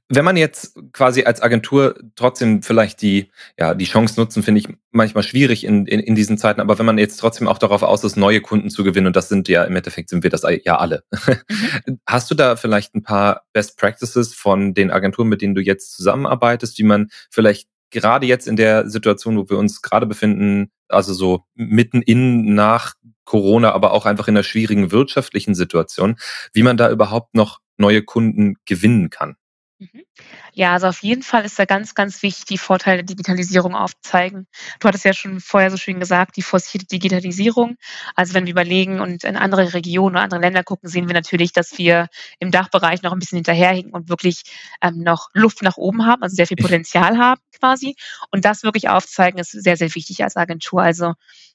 Wenn 0.08 0.24
man 0.24 0.38
jetzt 0.38 0.74
quasi 0.92 1.24
als 1.24 1.42
Agentur 1.42 1.98
trotzdem 2.16 2.62
vielleicht 2.62 3.02
die, 3.02 3.30
ja, 3.58 3.74
die 3.74 3.84
Chance 3.84 4.18
nutzen, 4.18 4.42
finde 4.42 4.60
ich 4.60 4.68
manchmal 4.90 5.22
schwierig 5.22 5.64
in, 5.64 5.84
in, 5.86 6.00
in 6.00 6.14
diesen 6.14 6.38
Zeiten, 6.38 6.62
aber 6.62 6.78
wenn 6.78 6.86
man 6.86 6.96
jetzt 6.96 7.18
trotzdem 7.18 7.46
auch 7.46 7.58
darauf 7.58 7.82
aus 7.82 8.04
ist, 8.04 8.16
neue 8.16 8.40
Kunden 8.40 8.70
zu 8.70 8.84
gewinnen, 8.84 9.08
und 9.08 9.16
das 9.16 9.28
sind 9.28 9.48
ja 9.48 9.64
im 9.64 9.76
Endeffekt 9.76 10.08
sind 10.08 10.22
wir 10.22 10.30
das 10.30 10.44
ja 10.64 10.78
alle. 10.78 11.04
Mhm. 11.10 12.00
Hast 12.06 12.30
du 12.30 12.34
da 12.34 12.56
vielleicht 12.56 12.94
ein 12.94 13.02
paar 13.02 13.42
Best 13.52 13.78
Practices 13.78 14.34
von 14.34 14.72
den 14.72 14.90
Agenturen, 14.90 15.28
mit 15.28 15.42
denen 15.42 15.54
du 15.54 15.60
jetzt 15.60 15.92
zusammenarbeitest, 15.94 16.78
wie 16.78 16.84
man 16.84 17.08
vielleicht 17.30 17.68
gerade 17.92 18.26
jetzt 18.26 18.48
in 18.48 18.56
der 18.56 18.88
Situation, 18.88 19.36
wo 19.36 19.48
wir 19.48 19.58
uns 19.58 19.82
gerade 19.82 20.06
befinden, 20.06 20.70
also 20.88 21.14
so 21.14 21.44
mitten 21.54 22.02
in 22.02 22.54
nach 22.54 22.94
Corona, 23.24 23.72
aber 23.72 23.92
auch 23.92 24.06
einfach 24.06 24.28
in 24.28 24.36
einer 24.36 24.42
schwierigen 24.42 24.90
wirtschaftlichen 24.90 25.54
Situation, 25.54 26.16
wie 26.52 26.62
man 26.62 26.76
da 26.76 26.90
überhaupt 26.90 27.34
noch 27.34 27.60
neue 27.76 28.02
Kunden 28.02 28.56
gewinnen 28.64 29.10
kann. 29.10 29.36
Mhm. 29.82 30.04
Ja, 30.52 30.74
also 30.74 30.86
auf 30.86 31.02
jeden 31.02 31.24
Fall 31.24 31.44
ist 31.44 31.58
da 31.58 31.64
ganz, 31.64 31.96
ganz 31.96 32.22
wichtig, 32.22 32.44
die 32.44 32.58
Vorteile 32.58 32.98
der 32.98 33.06
Digitalisierung 33.06 33.74
aufzuzeigen. 33.74 34.46
Du 34.78 34.86
hattest 34.86 35.04
ja 35.04 35.12
schon 35.12 35.40
vorher 35.40 35.72
so 35.72 35.76
schön 35.76 35.98
gesagt, 35.98 36.36
die 36.36 36.42
forcierte 36.42 36.86
Digitalisierung. 36.86 37.76
Also 38.14 38.34
wenn 38.34 38.46
wir 38.46 38.52
überlegen 38.52 39.00
und 39.00 39.24
in 39.24 39.36
andere 39.36 39.74
Regionen 39.74 40.14
oder 40.14 40.22
andere 40.22 40.40
Länder 40.40 40.62
gucken, 40.62 40.88
sehen 40.88 41.08
wir 41.08 41.14
natürlich, 41.14 41.52
dass 41.52 41.78
wir 41.78 42.06
im 42.38 42.52
Dachbereich 42.52 43.02
noch 43.02 43.12
ein 43.12 43.18
bisschen 43.18 43.36
hinterherhinken 43.36 43.92
und 43.92 44.08
wirklich 44.08 44.42
ähm, 44.82 44.98
noch 44.98 45.30
Luft 45.34 45.62
nach 45.62 45.76
oben 45.78 46.06
haben, 46.06 46.22
also 46.22 46.36
sehr 46.36 46.46
viel 46.46 46.56
Potenzial 46.56 47.18
haben 47.18 47.40
quasi. 47.58 47.96
Und 48.30 48.44
das 48.44 48.62
wirklich 48.62 48.88
aufzeigen, 48.88 49.40
ist 49.40 49.50
sehr, 49.50 49.76
sehr 49.76 49.92
wichtig 49.96 50.22
als 50.22 50.36
Agentur. 50.36 50.82
Also 50.82 51.14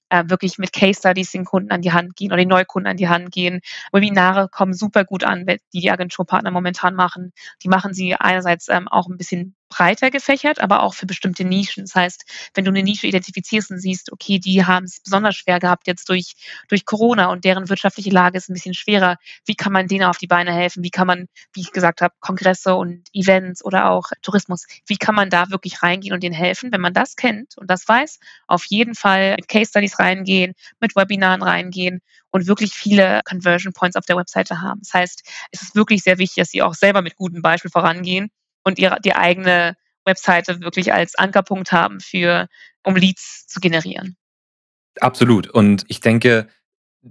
äh, 0.10 0.24
wirklich 0.28 0.58
mit 0.58 0.74
Case 0.74 1.00
Studies 1.00 1.32
den 1.32 1.46
Kunden 1.46 1.72
an 1.72 1.82
die 1.82 1.92
Hand 1.92 2.16
gehen 2.16 2.32
oder 2.32 2.38
den 2.38 2.50
Neukunden 2.50 2.90
an 2.90 2.98
die 2.98 3.10
Hand 3.10 3.32
gehen. 3.32 3.62
Webinare 3.92 4.50
kommen 4.50 4.74
super 4.74 5.06
gut 5.06 5.24
an, 5.24 5.46
die 5.74 5.82
die 5.82 5.92
Agenturpartner 5.92 6.52
momentan 6.52 6.96
machen. 6.96 7.34
Die 7.64 7.70
machen 7.70 7.94
sie 7.94 8.16
einerseits 8.16 8.70
ähm, 8.70 8.88
auch 8.88 9.08
ein 9.08 9.18
bisschen 9.18 9.56
breiter 9.70 10.12
gefächert, 10.12 10.60
aber 10.60 10.84
auch 10.84 10.94
für 10.94 11.06
bestimmte 11.06 11.44
Nischen. 11.44 11.84
Das 11.86 11.96
heißt, 11.96 12.26
wenn 12.54 12.66
du 12.66 12.72
eine 12.72 12.84
Nische 12.84 13.08
identifizierst 13.08 13.72
und 13.72 13.80
siehst, 13.80 14.12
okay, 14.12 14.40
die 14.40 14.66
haben 14.66 14.86
es 14.86 15.00
besonders 15.02 15.36
schwer 15.36 15.60
gehabt 15.60 15.88
jetzt 15.88 16.10
durch, 16.10 16.36
durch 16.70 16.86
Corona 16.86 17.28
und 17.28 17.44
deren 17.46 17.70
wirtschaftliche 17.70 18.10
Lage 18.10 18.38
ist 18.38 18.50
ein 18.50 18.54
bisschen 18.54 18.74
schwerer, 18.74 19.18
wie 19.46 19.56
kann 19.56 19.74
man 19.74 19.88
denen 19.88 20.06
auf 20.06 20.18
die 20.18 20.28
Beine 20.28 20.54
helfen? 20.54 20.84
Wie 20.84 20.90
kann 20.90 21.08
man, 21.08 21.28
wie 21.54 21.62
ich 21.62 21.72
gesagt 21.72 22.02
habe, 22.02 22.14
Kongresse 22.20 22.76
und 22.76 23.08
Events 23.14 23.64
oder 23.64 23.90
auch 23.90 24.12
Tourismus, 24.22 24.66
wie 24.86 24.98
kann 24.98 25.16
man 25.16 25.30
da 25.30 25.50
wirklich 25.50 25.84
reingehen 25.84 26.14
und 26.14 26.24
denen 26.24 26.36
helfen? 26.36 26.72
Wenn 26.72 26.82
man 26.82 26.94
das 26.94 27.16
kennt 27.16 27.58
und 27.58 27.70
das 27.70 27.88
weiß, 27.88 28.20
auf 28.48 28.66
jeden 28.66 28.96
Fall 28.96 29.36
mit 29.36 29.48
Case 29.48 29.70
Studies 29.70 30.00
reingehen, 30.00 30.54
mit 30.80 30.96
Webinaren 30.96 31.44
reingehen 31.44 32.02
und 32.32 32.48
wirklich 32.48 32.74
viele 32.74 33.22
Conversion 33.26 33.74
Points 33.74 33.96
auf 33.96 34.06
der 34.06 34.18
Webseite 34.18 34.62
haben. 34.62 34.82
Das 34.82 34.94
heißt, 34.94 35.24
es 35.52 35.62
ist 35.62 35.76
wirklich 35.76 36.04
sehr 36.04 36.18
wichtig, 36.18 36.42
dass 36.44 36.50
sie 36.50 36.62
auch 36.62 36.74
selber 36.74 37.02
mit 37.02 37.16
gutem 37.16 37.42
Beispiel 37.42 37.72
vorangehen 37.72 38.30
und 38.68 38.78
ihre, 38.80 39.00
die 39.00 39.16
eigene 39.16 39.78
Webseite 40.06 40.60
wirklich 40.62 40.94
als 40.94 41.16
Ankerpunkt 41.16 41.72
haben 41.72 42.02
für, 42.02 42.48
um 42.84 42.96
Leads 42.96 43.48
zu 43.48 43.60
generieren. 43.62 44.18
Absolut. 45.00 45.48
Und 45.48 45.86
ich 45.88 46.02
denke, 46.02 46.50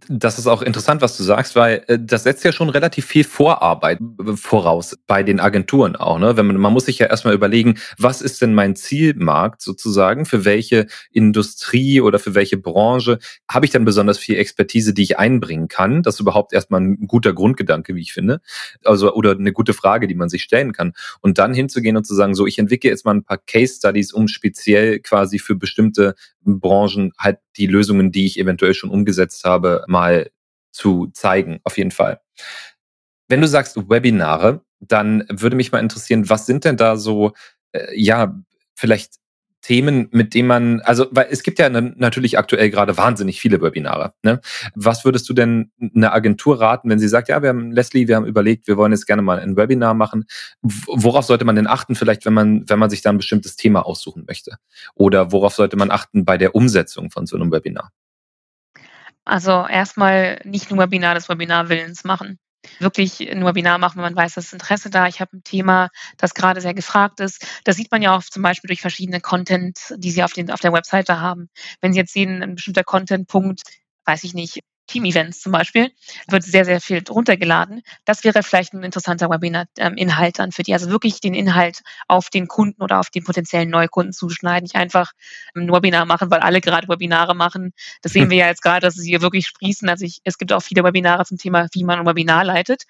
das 0.09 0.39
ist 0.39 0.47
auch 0.47 0.63
interessant, 0.63 1.03
was 1.03 1.17
du 1.17 1.23
sagst, 1.23 1.57
weil 1.57 1.85
äh, 1.87 1.99
das 2.01 2.25
setzt 2.25 2.45
ja 2.45 2.53
schon 2.53 2.69
relativ 2.69 3.07
viel 3.07 3.25
Vorarbeit 3.25 4.01
äh, 4.01 4.37
voraus 4.37 4.97
bei 5.07 5.23
den 5.23 5.41
Agenturen 5.41 5.97
auch. 5.97 6.19
Ne? 6.19 6.37
Wenn 6.37 6.47
man, 6.47 6.57
man 6.57 6.73
muss 6.73 6.87
sich 6.87 6.99
ja 6.99 7.07
erstmal 7.07 7.35
überlegen, 7.35 7.79
was 7.99 8.23
ist 8.23 8.43
denn 8.43 8.55
mein 8.55 8.77
Zielmarkt 8.77 9.63
sozusagen, 9.63 10.27
für 10.27 10.45
welche 10.45 10.87
Industrie 11.11 12.01
oder 12.01 12.19
für 12.19 12.35
welche 12.35 12.57
Branche 12.57 13.19
habe 13.49 13.67
ich 13.67 13.73
dann 13.73 13.85
besonders 13.85 14.19
viel 14.19 14.37
Expertise, 14.37 14.95
die 14.95 15.03
ich 15.03 15.19
einbringen 15.19 15.69
kann. 15.69 16.03
Das 16.03 16.15
ist 16.15 16.21
überhaupt 16.21 16.53
erstmal 16.53 16.81
ein 16.81 17.07
guter 17.07 17.33
Grundgedanke, 17.33 17.95
wie 17.95 18.03
ich 18.03 18.13
finde. 18.13 18.41
Also 18.85 19.13
oder 19.15 19.33
eine 19.33 19.53
gute 19.53 19.73
Frage, 19.73 20.07
die 20.07 20.15
man 20.15 20.29
sich 20.29 20.43
stellen 20.43 20.73
kann. 20.73 20.93
Und 21.21 21.39
dann 21.39 21.55
hinzugehen 21.55 21.97
und 21.97 22.07
zu 22.07 22.15
sagen, 22.15 22.35
so 22.35 22.47
ich 22.47 22.59
entwickle 22.59 22.91
jetzt 22.91 23.05
mal 23.05 23.15
ein 23.15 23.25
paar 23.25 23.39
Case 23.39 23.77
Studies, 23.77 24.13
um 24.13 24.29
speziell 24.29 25.01
quasi 25.01 25.39
für 25.39 25.55
bestimmte 25.55 26.15
Branchen 26.47 27.13
halt 27.19 27.39
die 27.57 27.67
Lösungen, 27.67 28.13
die 28.13 28.27
ich 28.27 28.39
eventuell 28.39 28.75
schon 28.75 28.91
umgesetzt 28.91 29.45
habe, 29.45 29.85
mal 29.89 30.31
zu 30.73 31.09
zeigen, 31.13 31.61
auf 31.65 31.79
jeden 31.79 31.91
Fall. 31.91 32.21
Wenn 33.29 33.41
du 33.41 33.49
sagst 33.49 33.77
Webinare, 33.89 34.63
dann 34.81 35.25
würde 35.29 35.57
mich 35.57 35.73
mal 35.73 35.81
interessieren, 35.81 36.29
was 36.29 36.47
sind 36.47 36.65
denn 36.65 36.77
da 36.77 36.97
so, 36.97 37.33
äh, 37.73 37.89
ja, 37.95 38.37
vielleicht 38.75 39.15
Themen, 39.67 40.07
mit 40.13 40.33
denen 40.33 40.47
man, 40.47 40.81
also, 40.83 41.09
weil 41.11 41.27
es 41.29 41.43
gibt 41.43 41.59
ja 41.59 41.69
natürlich 41.69 42.39
aktuell 42.39 42.71
gerade 42.71 42.97
wahnsinnig 42.97 43.41
viele 43.41 43.61
Webinare. 43.61 44.15
Ne? 44.23 44.41
Was 44.77 45.05
würdest 45.05 45.29
du 45.29 45.33
denn 45.33 45.73
einer 45.93 46.15
Agentur 46.15 46.61
raten, 46.61 46.89
wenn 46.89 47.01
sie 47.01 47.09
sagt, 47.09 47.29
ja, 47.29 47.43
wir 47.43 47.49
haben 47.49 47.73
Leslie, 47.73 48.07
wir 48.07 48.15
haben 48.15 48.27
überlegt, 48.27 48.69
wir 48.69 48.77
wollen 48.77 48.93
jetzt 48.93 49.07
gerne 49.07 49.23
mal 49.23 49.41
ein 49.41 49.57
Webinar 49.57 49.95
machen. 49.95 50.27
Worauf 50.63 51.25
sollte 51.25 51.45
man 51.45 51.57
denn 51.57 51.67
achten, 51.67 51.97
vielleicht, 51.97 52.25
wenn 52.27 52.33
man, 52.33 52.63
wenn 52.71 52.79
man 52.79 52.91
sich 52.91 53.03
da 53.03 53.11
ein 53.11 53.17
bestimmtes 53.17 53.57
Thema 53.57 53.85
aussuchen 53.85 54.23
möchte? 54.29 54.57
Oder 54.95 55.33
worauf 55.33 55.55
sollte 55.55 55.77
man 55.77 55.91
achten 55.91 56.25
bei 56.25 56.39
der 56.39 56.55
Umsetzung 56.55 57.11
von 57.11 57.27
so 57.27 57.35
einem 57.35 57.51
Webinar? 57.51 57.91
Also 59.25 59.67
erstmal 59.69 60.39
nicht 60.45 60.71
nur 60.71 60.79
Webinar 60.79 61.17
des 61.17 61.29
Webinarwillens 61.29 62.05
machen 62.05 62.39
wirklich 62.79 63.21
ein 63.31 63.45
Webinar 63.45 63.79
machen, 63.79 63.97
wenn 63.97 64.15
man 64.15 64.17
weiß, 64.17 64.35
dass 64.35 64.53
Interesse 64.53 64.91
da. 64.91 65.07
Ich 65.07 65.21
habe 65.21 65.37
ein 65.37 65.45
Thema, 65.45 65.89
das 66.17 66.35
gerade 66.35 66.61
sehr 66.61 66.75
gefragt 66.75 67.21
ist. 67.21 67.47
Das 67.65 67.77
sieht 67.77 67.91
man 67.91 68.03
ja 68.03 68.17
auch 68.17 68.23
zum 68.23 68.43
Beispiel 68.43 68.69
durch 68.69 68.81
verschiedene 68.81 69.21
Content, 69.21 69.95
die 69.97 70.11
Sie 70.11 70.23
auf, 70.23 70.33
den, 70.33 70.51
auf 70.51 70.61
der 70.61 70.73
Webseite 70.73 71.21
haben. 71.21 71.49
Wenn 71.81 71.93
Sie 71.93 71.99
jetzt 71.99 72.13
sehen, 72.13 72.43
ein 72.43 72.55
bestimmter 72.55 72.85
Content-Punkt, 72.85 73.63
weiß 74.05 74.25
ich 74.25 74.35
nicht, 74.35 74.61
Team-Events 74.87 75.41
zum 75.41 75.53
Beispiel, 75.53 75.91
wird 76.29 76.43
sehr, 76.43 76.65
sehr 76.65 76.81
viel 76.81 77.03
runtergeladen. 77.09 77.83
Das 78.05 78.25
wäre 78.25 78.43
vielleicht 78.43 78.73
ein 78.73 78.83
interessanter 78.83 79.29
Webinar-Inhalt 79.31 80.39
dann 80.39 80.53
für 80.53 80.63
die. 80.63 80.73
Also 80.73 80.91
wirklich 80.91 81.21
den 81.21 81.35
Inhalt 81.35 81.83
auf 82.09 82.31
den 82.31 82.49
Kunden 82.49 82.83
oder 82.83 83.01
auf 83.01 83.11
den 83.11 83.25
potenziellen 83.25 83.71
Neukunden 83.71 84.13
zuschneiden. 84.13 84.65
Nicht 84.65 84.77
einfach 84.77 85.13
ein 85.55 85.71
Webinar 85.71 86.07
machen, 86.07 86.31
weil 86.31 86.41
alle 86.41 86.61
gerade 86.61 86.89
Webinare 86.89 87.35
machen. 87.35 87.73
Das 88.03 88.13
sehen 88.13 88.31
wir 88.31 88.39
ja 88.39 88.47
jetzt 88.47 88.63
gerade, 88.63 88.81
dass 88.81 88.95
sie 88.95 89.09
hier 89.09 89.23
wirklich 89.23 89.47
sprießen. 89.47 89.89
Also 89.89 90.05
ich, 90.05 90.21
es 90.25 90.39
gibt 90.39 90.53
auch 90.53 90.63
viele 90.63 90.85
Webinare 90.85 91.25
zum 91.25 91.39
Thema, 91.39 91.67
wie 91.73 91.85
man 91.85 92.01
ein 92.01 92.07
Webinar 92.07 92.45
leitet. 92.45 92.85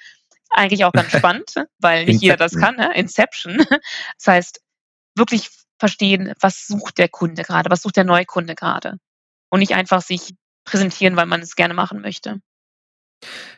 Eigentlich 0.50 0.85
auch 0.85 0.92
ganz 0.92 1.11
spannend, 1.16 1.54
weil 1.78 2.04
nicht 2.06 2.22
jeder 2.22 2.37
das 2.37 2.56
kann. 2.56 2.76
Ne? 2.76 2.94
Inception. 2.94 3.64
Das 4.18 4.26
heißt, 4.26 4.61
wirklich 5.14 5.50
verstehen, 5.78 6.32
was 6.40 6.66
sucht 6.66 6.98
der 6.98 7.09
Kunde 7.09 7.42
gerade, 7.42 7.70
was 7.70 7.82
sucht 7.82 7.96
der 7.96 8.04
Neukunde 8.04 8.54
gerade. 8.54 8.98
Und 9.50 9.61
nicht 9.61 9.74
einfach 9.74 10.02
sich 10.02 10.35
präsentieren, 10.66 11.16
weil 11.16 11.26
man 11.26 11.40
es 11.40 11.57
gerne 11.57 11.72
machen 11.72 12.02
möchte. 12.02 12.40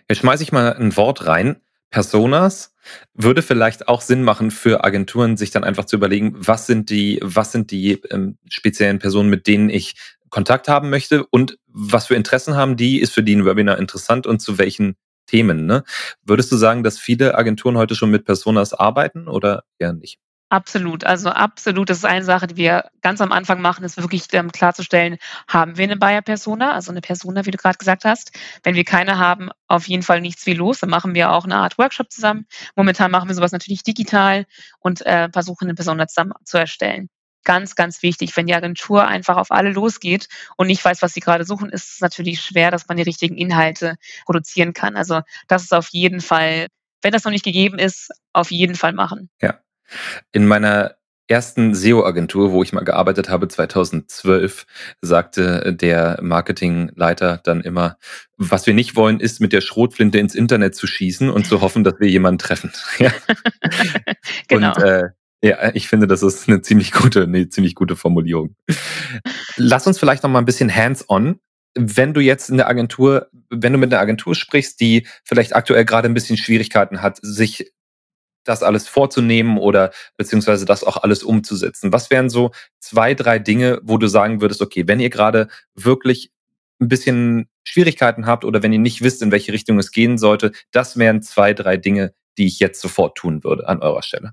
Jetzt 0.08 0.18
schmeiße 0.18 0.42
ich 0.42 0.52
mal 0.52 0.74
ein 0.74 0.96
Wort 0.96 1.26
rein. 1.26 1.60
Personas 1.90 2.74
würde 3.14 3.42
vielleicht 3.42 3.88
auch 3.88 4.02
Sinn 4.02 4.22
machen 4.22 4.50
für 4.50 4.84
Agenturen, 4.84 5.36
sich 5.36 5.50
dann 5.50 5.64
einfach 5.64 5.86
zu 5.86 5.96
überlegen, 5.96 6.34
was 6.36 6.66
sind 6.66 6.90
die, 6.90 7.18
was 7.22 7.52
sind 7.52 7.70
die 7.70 7.92
ähm, 8.10 8.38
speziellen 8.48 8.98
Personen, 8.98 9.30
mit 9.30 9.46
denen 9.46 9.70
ich 9.70 9.94
Kontakt 10.30 10.68
haben 10.68 10.90
möchte 10.90 11.26
und 11.26 11.58
was 11.66 12.06
für 12.06 12.14
Interessen 12.14 12.56
haben 12.56 12.76
die, 12.76 13.00
ist 13.00 13.14
für 13.14 13.22
die 13.22 13.34
ein 13.34 13.46
Webinar 13.46 13.78
interessant 13.78 14.26
und 14.26 14.40
zu 14.40 14.58
welchen 14.58 14.96
Themen. 15.26 15.66
Ne? 15.66 15.84
Würdest 16.22 16.52
du 16.52 16.56
sagen, 16.56 16.82
dass 16.82 16.98
viele 16.98 17.36
Agenturen 17.36 17.78
heute 17.78 17.94
schon 17.94 18.10
mit 18.10 18.24
Personas 18.26 18.74
arbeiten 18.74 19.28
oder 19.28 19.64
eher 19.78 19.94
nicht? 19.94 20.18
Absolut, 20.50 21.04
also 21.04 21.28
absolut. 21.28 21.90
Das 21.90 21.98
ist 21.98 22.04
eine 22.06 22.24
Sache, 22.24 22.46
die 22.46 22.56
wir 22.56 22.90
ganz 23.02 23.20
am 23.20 23.32
Anfang 23.32 23.60
machen, 23.60 23.84
ist 23.84 23.98
wirklich 23.98 24.24
ähm, 24.32 24.50
klarzustellen, 24.50 25.18
haben 25.46 25.76
wir 25.76 25.84
eine 25.84 25.98
Buyer-Persona, 25.98 26.72
also 26.72 26.90
eine 26.90 27.02
Persona, 27.02 27.44
wie 27.44 27.50
du 27.50 27.58
gerade 27.58 27.76
gesagt 27.76 28.06
hast. 28.06 28.32
Wenn 28.62 28.74
wir 28.74 28.84
keine 28.84 29.18
haben, 29.18 29.50
auf 29.66 29.86
jeden 29.88 30.02
Fall 30.02 30.22
nichts 30.22 30.46
wie 30.46 30.54
los. 30.54 30.80
Dann 30.80 30.88
machen 30.88 31.14
wir 31.14 31.32
auch 31.32 31.44
eine 31.44 31.56
Art 31.56 31.76
Workshop 31.76 32.10
zusammen. 32.10 32.46
Momentan 32.76 33.10
machen 33.10 33.28
wir 33.28 33.34
sowas 33.34 33.52
natürlich 33.52 33.82
digital 33.82 34.46
und 34.80 35.04
äh, 35.04 35.28
versuchen 35.30 35.64
eine 35.64 35.74
Persona 35.74 36.06
zusammen 36.08 36.32
zu 36.44 36.56
erstellen. 36.56 37.10
Ganz, 37.44 37.74
ganz 37.74 38.02
wichtig. 38.02 38.34
Wenn 38.34 38.46
die 38.46 38.54
Agentur 38.54 39.06
einfach 39.06 39.36
auf 39.36 39.50
alle 39.50 39.70
losgeht 39.70 40.28
und 40.56 40.66
nicht 40.66 40.82
weiß, 40.82 41.02
was 41.02 41.12
sie 41.12 41.20
gerade 41.20 41.44
suchen, 41.44 41.68
ist 41.68 41.94
es 41.94 42.00
natürlich 42.00 42.40
schwer, 42.40 42.70
dass 42.70 42.88
man 42.88 42.96
die 42.96 43.02
richtigen 43.02 43.36
Inhalte 43.36 43.96
produzieren 44.24 44.72
kann. 44.72 44.96
Also 44.96 45.20
das 45.46 45.64
ist 45.64 45.74
auf 45.74 45.88
jeden 45.90 46.20
Fall, 46.20 46.68
wenn 47.02 47.12
das 47.12 47.24
noch 47.24 47.32
nicht 47.32 47.44
gegeben 47.44 47.78
ist, 47.78 48.10
auf 48.32 48.50
jeden 48.50 48.76
Fall 48.76 48.94
machen. 48.94 49.28
Ja, 49.42 49.60
in 50.32 50.46
meiner 50.46 50.96
ersten 51.28 51.74
SEO-Agentur, 51.74 52.52
wo 52.52 52.62
ich 52.62 52.72
mal 52.72 52.84
gearbeitet 52.84 53.28
habe, 53.28 53.48
2012, 53.48 54.66
sagte 55.02 55.74
der 55.74 56.18
Marketingleiter 56.22 57.40
dann 57.44 57.60
immer, 57.60 57.98
was 58.36 58.66
wir 58.66 58.74
nicht 58.74 58.96
wollen, 58.96 59.20
ist 59.20 59.40
mit 59.40 59.52
der 59.52 59.60
Schrotflinte 59.60 60.18
ins 60.18 60.34
Internet 60.34 60.74
zu 60.74 60.86
schießen 60.86 61.28
und 61.28 61.46
zu 61.46 61.60
hoffen, 61.60 61.84
dass 61.84 62.00
wir 62.00 62.08
jemanden 62.08 62.38
treffen. 62.38 62.72
ja. 62.98 63.12
genau. 64.48 64.74
Und 64.74 64.82
äh, 64.82 65.04
ja, 65.40 65.72
ich 65.74 65.88
finde, 65.88 66.08
das 66.08 66.22
ist 66.22 66.48
eine 66.48 66.62
ziemlich 66.62 66.92
gute, 66.92 67.22
eine 67.22 67.48
ziemlich 67.48 67.74
gute 67.74 67.94
Formulierung. 67.94 68.56
Lass 69.56 69.86
uns 69.86 69.98
vielleicht 69.98 70.22
noch 70.22 70.30
mal 70.30 70.40
ein 70.40 70.46
bisschen 70.46 70.74
hands-on 70.74 71.38
wenn 71.80 72.12
du 72.12 72.20
jetzt 72.20 72.50
in 72.50 72.56
der 72.56 72.68
Agentur, 72.68 73.28
wenn 73.50 73.72
du 73.72 73.78
mit 73.78 73.92
einer 73.92 74.00
Agentur 74.00 74.34
sprichst, 74.34 74.80
die 74.80 75.06
vielleicht 75.22 75.54
aktuell 75.54 75.84
gerade 75.84 76.08
ein 76.08 76.14
bisschen 76.14 76.36
Schwierigkeiten 76.36 77.02
hat, 77.02 77.18
sich 77.22 77.72
das 78.48 78.62
alles 78.62 78.88
vorzunehmen 78.88 79.58
oder 79.58 79.92
beziehungsweise 80.16 80.64
das 80.64 80.84
auch 80.84 80.96
alles 80.98 81.22
umzusetzen? 81.22 81.92
Was 81.92 82.10
wären 82.10 82.30
so 82.30 82.50
zwei, 82.80 83.14
drei 83.14 83.38
Dinge, 83.38 83.80
wo 83.82 83.98
du 83.98 84.06
sagen 84.08 84.40
würdest, 84.40 84.62
okay, 84.62 84.86
wenn 84.86 85.00
ihr 85.00 85.10
gerade 85.10 85.48
wirklich 85.74 86.30
ein 86.80 86.88
bisschen 86.88 87.48
Schwierigkeiten 87.66 88.26
habt 88.26 88.44
oder 88.44 88.62
wenn 88.62 88.72
ihr 88.72 88.78
nicht 88.78 89.02
wisst, 89.02 89.22
in 89.22 89.32
welche 89.32 89.52
Richtung 89.52 89.78
es 89.78 89.90
gehen 89.90 90.16
sollte, 90.16 90.52
das 90.70 90.96
wären 90.96 91.22
zwei, 91.22 91.52
drei 91.52 91.76
Dinge, 91.76 92.14
die 92.38 92.46
ich 92.46 92.60
jetzt 92.60 92.80
sofort 92.80 93.16
tun 93.16 93.44
würde 93.44 93.68
an 93.68 93.80
eurer 93.82 94.02
Stelle. 94.02 94.32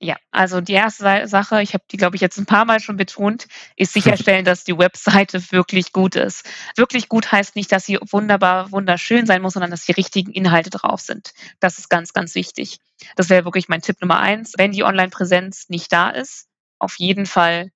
Ja, 0.00 0.16
also 0.32 0.60
die 0.60 0.72
erste 0.72 1.28
Sache, 1.28 1.62
ich 1.62 1.72
habe 1.72 1.84
die, 1.90 1.96
glaube 1.96 2.16
ich, 2.16 2.22
jetzt 2.22 2.36
ein 2.36 2.46
paar 2.46 2.64
Mal 2.64 2.80
schon 2.80 2.96
betont, 2.96 3.46
ist 3.76 3.92
sicherstellen, 3.92 4.44
dass 4.44 4.64
die 4.64 4.76
Webseite 4.76 5.40
wirklich 5.52 5.92
gut 5.92 6.16
ist. 6.16 6.44
Wirklich 6.76 7.08
gut 7.08 7.30
heißt 7.30 7.56
nicht, 7.56 7.70
dass 7.72 7.86
sie 7.86 7.98
wunderbar, 8.10 8.70
wunderschön 8.72 9.24
sein 9.24 9.40
muss, 9.40 9.54
sondern 9.54 9.70
dass 9.70 9.86
die 9.86 9.92
richtigen 9.92 10.32
Inhalte 10.32 10.70
drauf 10.70 11.00
sind. 11.00 11.32
Das 11.60 11.78
ist 11.78 11.88
ganz, 11.88 12.12
ganz 12.12 12.34
wichtig. 12.34 12.80
Das 13.16 13.30
wäre 13.30 13.44
wirklich 13.44 13.68
mein 13.68 13.82
Tipp 13.82 14.00
Nummer 14.00 14.18
eins. 14.18 14.54
Wenn 14.58 14.72
die 14.72 14.84
Online-Präsenz 14.84 15.68
nicht 15.68 15.92
da 15.92 16.10
ist, 16.10 16.48
auf 16.78 16.98
jeden 16.98 17.26
Fall 17.26 17.70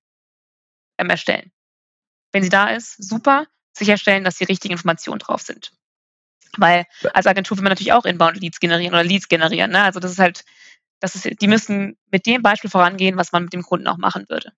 ähm, 0.97 1.09
erstellen. 1.09 1.51
Wenn 2.31 2.43
sie 2.43 2.49
da 2.49 2.69
ist, 2.69 3.01
super. 3.01 3.47
Sicherstellen, 3.73 4.23
dass 4.23 4.37
die 4.37 4.43
richtigen 4.43 4.73
Informationen 4.73 5.19
drauf 5.19 5.41
sind. 5.41 5.71
Weil 6.57 6.85
als 7.13 7.27
Agentur 7.27 7.57
will 7.57 7.63
man 7.63 7.71
natürlich 7.71 7.93
auch 7.93 8.05
Inbound-Leads 8.05 8.59
generieren 8.59 8.93
oder 8.93 9.03
Leads 9.03 9.29
generieren. 9.29 9.71
Ne? 9.71 9.81
Also 9.81 9.99
das 9.99 10.11
ist 10.11 10.19
halt 10.19 10.43
das 10.99 11.15
ist, 11.15 11.41
die 11.41 11.47
müssen 11.47 11.97
mit 12.11 12.25
dem 12.25 12.41
Beispiel 12.41 12.69
vorangehen, 12.69 13.17
was 13.17 13.31
man 13.31 13.43
mit 13.43 13.53
dem 13.53 13.63
Kunden 13.63 13.87
auch 13.87 13.97
machen 13.97 14.25
würde. 14.29 14.51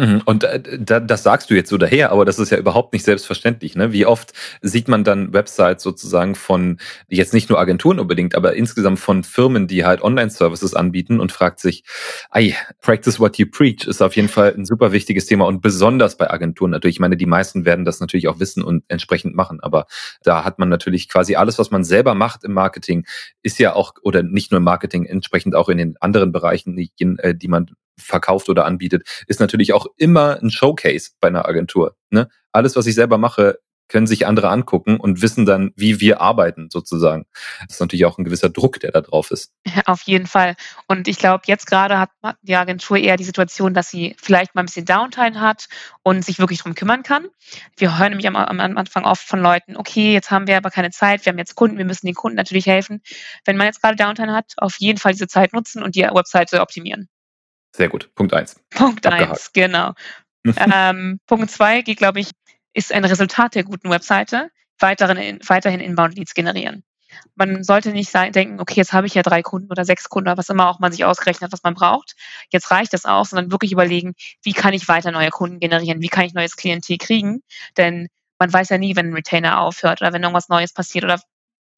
Mhm. 0.00 0.22
Und 0.24 0.44
äh, 0.44 0.60
das 0.80 1.22
sagst 1.22 1.50
du 1.50 1.54
jetzt 1.54 1.68
so 1.68 1.76
daher, 1.76 2.10
aber 2.10 2.24
das 2.24 2.38
ist 2.38 2.48
ja 2.50 2.56
überhaupt 2.56 2.94
nicht 2.94 3.04
selbstverständlich. 3.04 3.76
Ne? 3.76 3.92
Wie 3.92 4.06
oft 4.06 4.32
sieht 4.62 4.88
man 4.88 5.04
dann 5.04 5.34
Websites 5.34 5.82
sozusagen 5.82 6.34
von, 6.34 6.78
jetzt 7.08 7.34
nicht 7.34 7.50
nur 7.50 7.60
Agenturen 7.60 8.00
unbedingt, 8.00 8.34
aber 8.34 8.54
insgesamt 8.54 8.98
von 8.98 9.24
Firmen, 9.24 9.66
die 9.66 9.84
halt 9.84 10.00
Online-Services 10.00 10.72
anbieten 10.74 11.20
und 11.20 11.32
fragt 11.32 11.60
sich, 11.60 11.84
ei, 12.30 12.56
practice 12.80 13.20
what 13.20 13.36
you 13.36 13.44
preach 13.46 13.86
ist 13.86 14.00
auf 14.00 14.16
jeden 14.16 14.28
Fall 14.28 14.54
ein 14.56 14.64
super 14.64 14.90
wichtiges 14.92 15.26
Thema 15.26 15.46
und 15.46 15.60
besonders 15.60 16.16
bei 16.16 16.30
Agenturen 16.30 16.70
natürlich. 16.70 16.96
Ich 16.96 17.00
meine, 17.00 17.18
die 17.18 17.26
meisten 17.26 17.66
werden 17.66 17.84
das 17.84 18.00
natürlich 18.00 18.28
auch 18.28 18.40
wissen 18.40 18.62
und 18.62 18.84
entsprechend 18.88 19.34
machen, 19.34 19.60
aber 19.60 19.86
da 20.22 20.44
hat 20.44 20.58
man 20.58 20.70
natürlich 20.70 21.10
quasi 21.10 21.36
alles, 21.36 21.58
was 21.58 21.70
man 21.70 21.84
selber 21.84 22.14
macht 22.14 22.42
im 22.44 22.54
Marketing, 22.54 23.04
ist 23.42 23.58
ja 23.58 23.74
auch, 23.74 23.92
oder 24.02 24.22
nicht 24.22 24.50
nur 24.50 24.58
im 24.58 24.64
Marketing, 24.64 25.04
entsprechend 25.04 25.54
auch 25.54 25.68
in 25.68 25.76
den 25.76 25.96
anderen 26.00 26.32
Bereichen, 26.32 26.74
die, 26.74 26.90
äh, 27.18 27.34
die 27.34 27.48
man 27.48 27.70
verkauft 28.00 28.48
oder 28.48 28.64
anbietet, 28.64 29.06
ist 29.26 29.40
natürlich 29.40 29.72
auch 29.72 29.86
immer 29.96 30.40
ein 30.42 30.50
Showcase 30.50 31.10
bei 31.20 31.28
einer 31.28 31.46
Agentur. 31.46 31.96
Ne? 32.10 32.28
Alles, 32.52 32.76
was 32.76 32.86
ich 32.86 32.94
selber 32.94 33.18
mache, 33.18 33.58
können 33.90 34.06
sich 34.06 34.26
andere 34.26 34.48
angucken 34.48 34.98
und 34.98 35.20
wissen 35.20 35.44
dann, 35.44 35.72
wie 35.76 36.00
wir 36.00 36.20
arbeiten 36.20 36.70
sozusagen. 36.70 37.26
Das 37.62 37.74
ist 37.74 37.80
natürlich 37.80 38.06
auch 38.06 38.16
ein 38.16 38.24
gewisser 38.24 38.48
Druck, 38.48 38.80
der 38.80 38.92
da 38.92 39.02
drauf 39.02 39.30
ist. 39.30 39.52
Auf 39.84 40.02
jeden 40.02 40.26
Fall. 40.26 40.54
Und 40.86 41.08
ich 41.08 41.18
glaube, 41.18 41.42
jetzt 41.46 41.66
gerade 41.66 41.98
hat 41.98 42.10
die 42.42 42.54
Agentur 42.54 42.96
eher 42.96 43.16
die 43.16 43.24
Situation, 43.24 43.74
dass 43.74 43.90
sie 43.90 44.16
vielleicht 44.18 44.54
mal 44.54 44.62
ein 44.62 44.66
bisschen 44.66 44.86
Downtime 44.86 45.40
hat 45.40 45.66
und 46.02 46.24
sich 46.24 46.38
wirklich 46.38 46.60
darum 46.60 46.74
kümmern 46.74 47.02
kann. 47.02 47.26
Wir 47.76 47.98
hören 47.98 48.10
nämlich 48.10 48.28
am, 48.28 48.36
am 48.36 48.60
Anfang 48.60 49.04
oft 49.04 49.26
von 49.26 49.40
Leuten, 49.40 49.76
okay, 49.76 50.12
jetzt 50.12 50.30
haben 50.30 50.46
wir 50.46 50.56
aber 50.56 50.70
keine 50.70 50.90
Zeit, 50.90 51.26
wir 51.26 51.32
haben 51.32 51.38
jetzt 51.38 51.56
Kunden, 51.56 51.76
wir 51.76 51.84
müssen 51.84 52.06
den 52.06 52.14
Kunden 52.14 52.36
natürlich 52.36 52.66
helfen. 52.66 53.02
Wenn 53.44 53.56
man 53.56 53.66
jetzt 53.66 53.82
gerade 53.82 53.96
Downtime 53.96 54.32
hat, 54.32 54.52
auf 54.56 54.76
jeden 54.78 54.98
Fall 54.98 55.12
diese 55.12 55.26
Zeit 55.26 55.52
nutzen 55.52 55.82
und 55.82 55.96
die 55.96 56.02
Webseite 56.02 56.60
optimieren. 56.60 57.08
Sehr 57.72 57.88
gut. 57.88 58.14
Punkt 58.14 58.34
eins. 58.34 58.60
Punkt 58.70 59.06
Abgehakt. 59.06 59.30
eins, 59.30 59.52
genau. 59.52 59.92
ähm, 60.74 61.20
Punkt 61.26 61.50
zwei 61.50 61.82
geht, 61.82 61.98
glaube 61.98 62.20
ich, 62.20 62.30
ist 62.72 62.92
ein 62.92 63.04
Resultat 63.04 63.54
der 63.54 63.64
guten 63.64 63.90
Webseite, 63.90 64.50
weiteren, 64.78 65.38
weiterhin 65.46 65.80
Inbound-Leads 65.80 66.34
generieren. 66.34 66.84
Man 67.34 67.64
sollte 67.64 67.90
nicht 67.90 68.10
sein, 68.10 68.32
denken, 68.32 68.60
okay, 68.60 68.76
jetzt 68.76 68.92
habe 68.92 69.06
ich 69.06 69.14
ja 69.14 69.22
drei 69.22 69.42
Kunden 69.42 69.70
oder 69.70 69.84
sechs 69.84 70.08
Kunden 70.08 70.28
oder 70.28 70.38
was 70.38 70.48
immer 70.48 70.68
auch 70.68 70.78
man 70.78 70.92
sich 70.92 71.04
ausgerechnet 71.04 71.42
hat, 71.42 71.52
was 71.52 71.64
man 71.64 71.74
braucht. 71.74 72.14
Jetzt 72.50 72.70
reicht 72.70 72.92
das 72.92 73.04
auch, 73.04 73.26
sondern 73.26 73.50
wirklich 73.50 73.72
überlegen, 73.72 74.14
wie 74.42 74.52
kann 74.52 74.74
ich 74.74 74.88
weiter 74.88 75.10
neue 75.10 75.30
Kunden 75.30 75.58
generieren? 75.58 76.02
Wie 76.02 76.08
kann 76.08 76.24
ich 76.24 76.34
neues 76.34 76.56
Klientel 76.56 76.98
kriegen? 76.98 77.42
Denn 77.76 78.08
man 78.38 78.52
weiß 78.52 78.68
ja 78.68 78.78
nie, 78.78 78.94
wenn 78.94 79.10
ein 79.10 79.14
Retainer 79.14 79.60
aufhört 79.60 80.00
oder 80.00 80.12
wenn 80.12 80.22
irgendwas 80.22 80.48
Neues 80.48 80.72
passiert 80.72 81.04
oder 81.04 81.20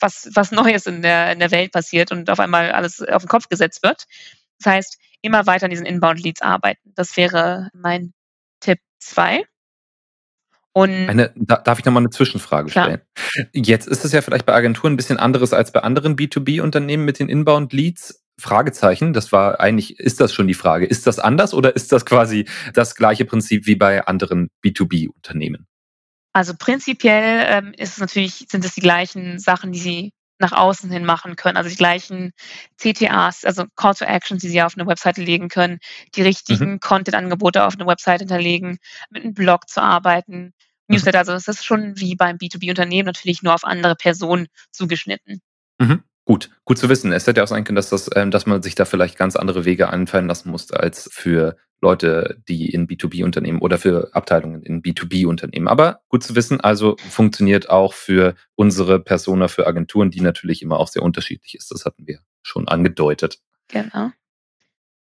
was, 0.00 0.28
was 0.35 0.52
Neues 0.52 0.87
in 0.87 1.02
der, 1.02 1.33
in 1.33 1.38
der 1.38 1.50
Welt 1.50 1.72
passiert 1.72 2.12
und 2.12 2.28
auf 2.28 2.40
einmal 2.40 2.72
alles 2.72 3.00
auf 3.00 3.22
den 3.22 3.28
Kopf 3.28 3.48
gesetzt 3.48 3.83
wird. 3.83 4.05
Das 4.59 4.72
heißt, 4.72 4.98
immer 5.23 5.47
weiter 5.47 5.65
an 5.65 5.71
diesen 5.71 5.87
Inbound-Leads 5.87 6.43
arbeiten. 6.43 6.93
Das 6.95 7.17
wäre 7.17 7.71
mein 7.73 8.13
Tipp 8.61 8.79
2. 9.01 9.45
Und 10.75 10.91
eine, 10.91 11.33
darf 11.37 11.79
ich 11.79 11.85
nochmal 11.85 12.03
eine 12.03 12.11
Zwischenfrage 12.11 12.71
stellen? 12.71 13.03
Klar. 13.15 13.47
Jetzt 13.53 13.87
ist 13.87 14.05
es 14.05 14.13
ja 14.13 14.23
vielleicht 14.23 14.47
bei 14.47 14.55
Agenturen 14.55 14.95
ein 14.95 14.97
bisschen 14.97 15.19
anderes 15.19 15.53
als 15.53 15.71
bei 15.71 15.81
anderen 15.81 16.17
B2B-Unternehmen 16.17 17.05
mit 17.05 17.19
den 17.19 17.29
Inbound-Leads. 17.29 18.21
Fragezeichen, 18.39 19.13
das 19.13 19.31
war 19.31 19.61
eigentlich, 19.61 20.01
ist 20.01 20.19
das 20.19 20.33
schon 20.33 20.49
die 20.49 20.55
Frage, 20.55 20.87
ist 20.87 21.07
das 21.07 21.19
anders 21.19 21.53
oder 21.53 21.77
ist 21.77 21.93
das 21.93 22.07
quasi 22.07 22.49
das 22.73 22.95
gleiche 22.95 23.27
Prinzip 23.27 23.67
wie 23.67 23.77
bei 23.77 24.07
anderen 24.07 24.49
B2B-Unternehmen? 24.65 25.67
Also 26.33 26.55
prinzipiell 26.59 27.45
ähm, 27.47 27.75
ist 27.77 27.93
es 27.93 27.99
natürlich, 27.99 28.47
sind 28.49 28.65
es 28.65 28.75
die 28.75 28.81
gleichen 28.81 29.39
Sachen, 29.39 29.73
die 29.73 29.79
Sie 29.79 30.13
nach 30.38 30.53
außen 30.53 30.90
hin 30.90 31.05
machen 31.05 31.37
können. 31.37 31.57
Also 31.57 31.71
die 31.71 31.77
gleichen 31.77 32.33
CTAs, 32.77 33.45
also 33.45 33.64
Call 33.77 33.95
to 33.95 34.05
Actions, 34.05 34.42
die 34.42 34.49
Sie 34.49 34.62
auf 34.62 34.77
eine 34.77 34.87
Webseite 34.87 35.23
legen 35.23 35.49
können, 35.49 35.79
die 36.14 36.23
richtigen 36.23 36.73
mhm. 36.73 36.81
Content-Angebote 36.81 37.64
auf 37.64 37.75
eine 37.75 37.87
Webseite 37.87 38.25
hinterlegen, 38.25 38.79
mit 39.11 39.23
einem 39.23 39.35
Blog 39.35 39.68
zu 39.68 39.83
arbeiten, 39.83 40.45
mhm. 40.45 40.53
Newsletter. 40.88 41.21
Also 41.21 41.33
es 41.33 41.49
ist 41.49 41.64
schon 41.64 41.99
wie 41.99 42.16
beim 42.16 42.37
B2B-Unternehmen 42.37 43.07
natürlich 43.07 43.42
nur 43.42 43.55
auf 43.55 43.64
andere 43.64 43.95
Personen 43.95 44.49
zugeschnitten. 44.71 45.40
Mhm. 45.79 46.03
Gut, 46.33 46.49
gut 46.64 46.79
zu 46.79 46.88
wissen. 46.88 47.12
Es 47.12 47.27
hätte 47.27 47.40
ja 47.40 47.45
auch 47.45 47.49
sein 47.49 47.62
können, 47.64 47.77
dass, 47.77 47.90
das, 47.90 48.09
ähm, 48.16 48.31
dass 48.31 48.47
man 48.47 48.62
sich 48.62 48.75
da 48.75 48.87
vielleicht 48.87 49.18
ganz 49.18 49.37
andere 49.37 49.66
Wege 49.66 49.90
einfallen 49.90 50.29
lassen 50.29 50.51
muss 50.51 50.73
als 50.73 51.11
für 51.12 51.59
Leute, 51.83 52.40
die 52.49 52.71
in 52.71 52.88
B2B-Unternehmen 52.88 53.59
oder 53.59 53.77
für 53.77 54.09
Abteilungen 54.14 54.62
in 54.62 54.81
B2B-Unternehmen. 54.81 55.68
Aber 55.68 56.01
gut 56.09 56.23
zu 56.23 56.35
wissen, 56.35 56.59
also 56.59 56.97
funktioniert 57.11 57.68
auch 57.68 57.92
für 57.92 58.35
unsere 58.55 58.99
Persona, 58.99 59.47
für 59.49 59.66
Agenturen, 59.66 60.11
die 60.11 60.23
natürlich 60.23 60.62
immer 60.62 60.81
auch 60.81 60.88
sehr 60.88 61.03
unterschiedlich 61.03 61.55
ist. 61.55 61.71
Das 61.71 61.85
hatten 61.85 62.07
wir 62.07 62.21
schon 62.40 62.66
angedeutet. 62.66 63.38
Genau. 63.68 64.12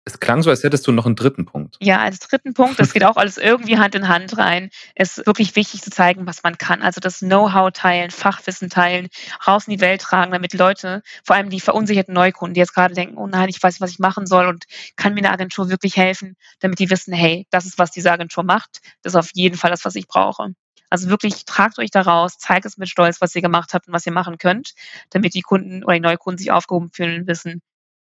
Es 0.07 0.19
klang 0.19 0.43
so, 0.43 0.51
als 0.51 0.63
hättest 0.63 0.85
du 0.85 0.91
noch 0.91 1.07
einen 1.07 1.15
dritten 1.15 1.45
Punkt. 1.45 1.77
Ja, 1.81 1.99
als 1.99 2.19
dritten 2.19 2.53
Punkt, 2.53 2.79
das 2.79 2.93
geht 2.93 3.03
auch 3.03 3.17
alles 3.17 3.37
irgendwie 3.37 3.79
Hand 3.79 3.95
in 3.95 4.07
Hand 4.07 4.37
rein, 4.37 4.69
ist 4.93 5.25
wirklich 5.25 5.55
wichtig 5.55 5.81
zu 5.81 5.89
zeigen, 5.89 6.27
was 6.27 6.43
man 6.43 6.59
kann. 6.59 6.83
Also 6.83 7.01
das 7.01 7.19
Know-how 7.19 7.71
teilen, 7.71 8.11
Fachwissen 8.11 8.69
teilen, 8.69 9.07
raus 9.47 9.65
in 9.65 9.73
die 9.73 9.81
Welt 9.81 10.01
tragen, 10.01 10.31
damit 10.31 10.53
Leute, 10.53 11.01
vor 11.23 11.35
allem 11.35 11.49
die 11.49 11.59
verunsicherten 11.59 12.13
Neukunden, 12.13 12.53
die 12.53 12.59
jetzt 12.59 12.75
gerade 12.75 12.93
denken, 12.93 13.17
oh 13.17 13.25
nein, 13.25 13.49
ich 13.49 13.61
weiß 13.61 13.73
nicht, 13.73 13.81
was 13.81 13.91
ich 13.91 13.99
machen 13.99 14.27
soll 14.27 14.45
und 14.45 14.65
kann 14.95 15.15
mir 15.15 15.21
eine 15.21 15.31
Agentur 15.31 15.69
wirklich 15.69 15.97
helfen, 15.97 16.35
damit 16.59 16.77
die 16.77 16.91
wissen, 16.91 17.11
hey, 17.11 17.47
das 17.49 17.65
ist, 17.65 17.79
was 17.79 17.89
diese 17.89 18.11
Agentur 18.11 18.43
macht. 18.43 18.81
Das 19.01 19.13
ist 19.13 19.17
auf 19.17 19.31
jeden 19.33 19.57
Fall 19.57 19.71
das, 19.71 19.85
was 19.85 19.95
ich 19.95 20.07
brauche. 20.07 20.53
Also 20.91 21.09
wirklich 21.09 21.45
tragt 21.45 21.79
euch 21.79 21.89
daraus, 21.89 22.37
zeigt 22.37 22.67
es 22.67 22.77
mit 22.77 22.89
Stolz, 22.89 23.21
was 23.21 23.33
ihr 23.33 23.41
gemacht 23.41 23.73
habt 23.73 23.87
und 23.87 23.93
was 23.93 24.05
ihr 24.05 24.13
machen 24.13 24.37
könnt, 24.37 24.75
damit 25.09 25.33
die 25.33 25.41
Kunden 25.41 25.83
oder 25.83 25.95
die 25.95 26.01
Neukunden 26.01 26.37
sich 26.37 26.51
aufgehoben 26.51 26.91
fühlen 26.91 27.21
und 27.21 27.27
wissen, 27.27 27.61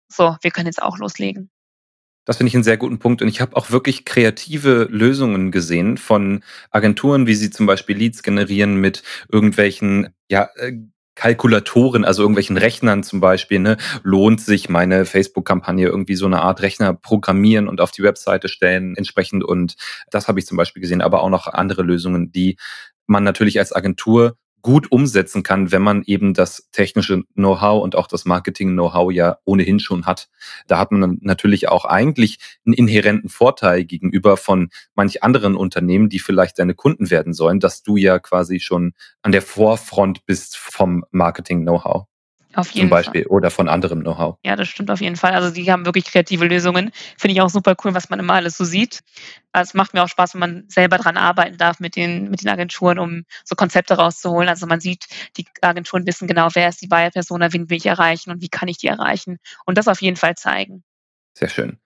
so, 0.09 0.35
wir 0.41 0.51
können 0.51 0.67
jetzt 0.67 0.81
auch 0.81 0.97
loslegen. 0.97 1.49
Das 2.25 2.37
finde 2.37 2.49
ich 2.49 2.55
einen 2.55 2.63
sehr 2.63 2.77
guten 2.77 2.99
Punkt. 2.99 3.21
Und 3.21 3.27
ich 3.27 3.41
habe 3.41 3.55
auch 3.55 3.71
wirklich 3.71 4.05
kreative 4.05 4.87
Lösungen 4.89 5.51
gesehen 5.51 5.97
von 5.97 6.43
Agenturen, 6.71 7.27
wie 7.27 7.35
sie 7.35 7.49
zum 7.49 7.65
Beispiel 7.65 7.97
Leads 7.97 8.23
generieren 8.23 8.77
mit 8.77 9.03
irgendwelchen, 9.31 10.09
ja, 10.29 10.49
äh, 10.55 10.73
Kalkulatoren, 11.15 12.05
also 12.05 12.23
irgendwelchen 12.23 12.57
Rechnern 12.57 13.03
zum 13.03 13.19
Beispiel, 13.19 13.59
ne, 13.59 13.77
lohnt 14.01 14.41
sich 14.41 14.67
meine 14.67 15.05
Facebook-Kampagne 15.05 15.85
irgendwie 15.85 16.15
so 16.15 16.25
eine 16.25 16.41
Art 16.41 16.61
Rechner 16.63 16.93
programmieren 16.95 17.67
und 17.67 17.81
auf 17.81 17.91
die 17.91 18.01
Webseite 18.01 18.47
stellen 18.47 18.95
entsprechend. 18.95 19.43
Und 19.43 19.75
das 20.09 20.27
habe 20.27 20.39
ich 20.39 20.47
zum 20.47 20.57
Beispiel 20.57 20.81
gesehen, 20.81 21.01
aber 21.01 21.21
auch 21.21 21.29
noch 21.29 21.45
andere 21.47 21.83
Lösungen, 21.83 22.31
die 22.31 22.57
man 23.05 23.23
natürlich 23.23 23.59
als 23.59 23.73
Agentur 23.73 24.37
gut 24.63 24.91
umsetzen 24.91 25.43
kann, 25.43 25.71
wenn 25.71 25.83
man 25.83 26.03
eben 26.05 26.33
das 26.33 26.69
technische 26.71 27.23
Know-how 27.35 27.83
und 27.83 27.95
auch 27.95 28.07
das 28.07 28.25
Marketing-Know-how 28.25 29.11
ja 29.11 29.37
ohnehin 29.45 29.79
schon 29.79 30.05
hat. 30.05 30.29
Da 30.67 30.79
hat 30.79 30.91
man 30.91 31.19
natürlich 31.21 31.67
auch 31.67 31.85
eigentlich 31.85 32.39
einen 32.65 32.73
inhärenten 32.73 33.29
Vorteil 33.29 33.83
gegenüber 33.83 34.37
von 34.37 34.69
manch 34.95 35.21
anderen 35.21 35.55
Unternehmen, 35.55 36.09
die 36.09 36.19
vielleicht 36.19 36.57
deine 36.57 36.73
Kunden 36.73 37.11
werden 37.11 37.33
sollen, 37.33 37.59
dass 37.59 37.83
du 37.83 37.97
ja 37.97 38.19
quasi 38.19 38.61
schon 38.61 38.93
an 39.21 39.33
der 39.33 39.41
Vorfront 39.41 40.25
bist 40.25 40.57
vom 40.57 41.03
Marketing-Know-how. 41.11 42.07
Auf 42.55 42.71
jeden 42.71 42.87
zum 42.87 42.89
Beispiel 42.89 43.23
Fall. 43.23 43.31
oder 43.31 43.49
von 43.49 43.67
anderem 43.67 44.01
Know-how. 44.01 44.37
Ja, 44.43 44.55
das 44.55 44.67
stimmt 44.67 44.91
auf 44.91 45.01
jeden 45.01 45.15
Fall. 45.15 45.33
Also 45.33 45.51
die 45.51 45.71
haben 45.71 45.85
wirklich 45.85 46.05
kreative 46.05 46.45
Lösungen. 46.45 46.91
Finde 47.17 47.33
ich 47.33 47.41
auch 47.41 47.49
super 47.49 47.75
cool, 47.83 47.93
was 47.93 48.09
man 48.09 48.19
immer 48.19 48.33
alles 48.33 48.57
so 48.57 48.63
sieht. 48.63 48.99
Also 49.51 49.69
es 49.69 49.73
macht 49.73 49.93
mir 49.93 50.03
auch 50.03 50.07
Spaß, 50.07 50.33
wenn 50.33 50.39
man 50.39 50.63
selber 50.67 50.97
dran 50.97 51.17
arbeiten 51.17 51.57
darf 51.57 51.79
mit 51.79 51.95
den, 51.95 52.29
mit 52.29 52.41
den 52.41 52.49
Agenturen, 52.49 52.99
um 52.99 53.23
so 53.43 53.55
Konzepte 53.55 53.95
rauszuholen. 53.95 54.49
Also 54.49 54.67
man 54.67 54.79
sieht, 54.79 55.05
die 55.37 55.45
Agenturen 55.61 56.05
wissen 56.05 56.27
genau, 56.27 56.49
wer 56.53 56.69
ist 56.69 56.81
die 56.81 56.87
Buyer-Persona, 56.87 57.53
wen 57.53 57.69
will 57.69 57.77
ich 57.77 57.85
erreichen 57.85 58.31
und 58.31 58.41
wie 58.41 58.49
kann 58.49 58.67
ich 58.67 58.77
die 58.77 58.87
erreichen. 58.87 59.37
Und 59.65 59.77
das 59.77 59.87
auf 59.87 60.01
jeden 60.01 60.17
Fall 60.17 60.35
zeigen. 60.35 60.83
Sehr 61.35 61.49
schön. 61.49 61.77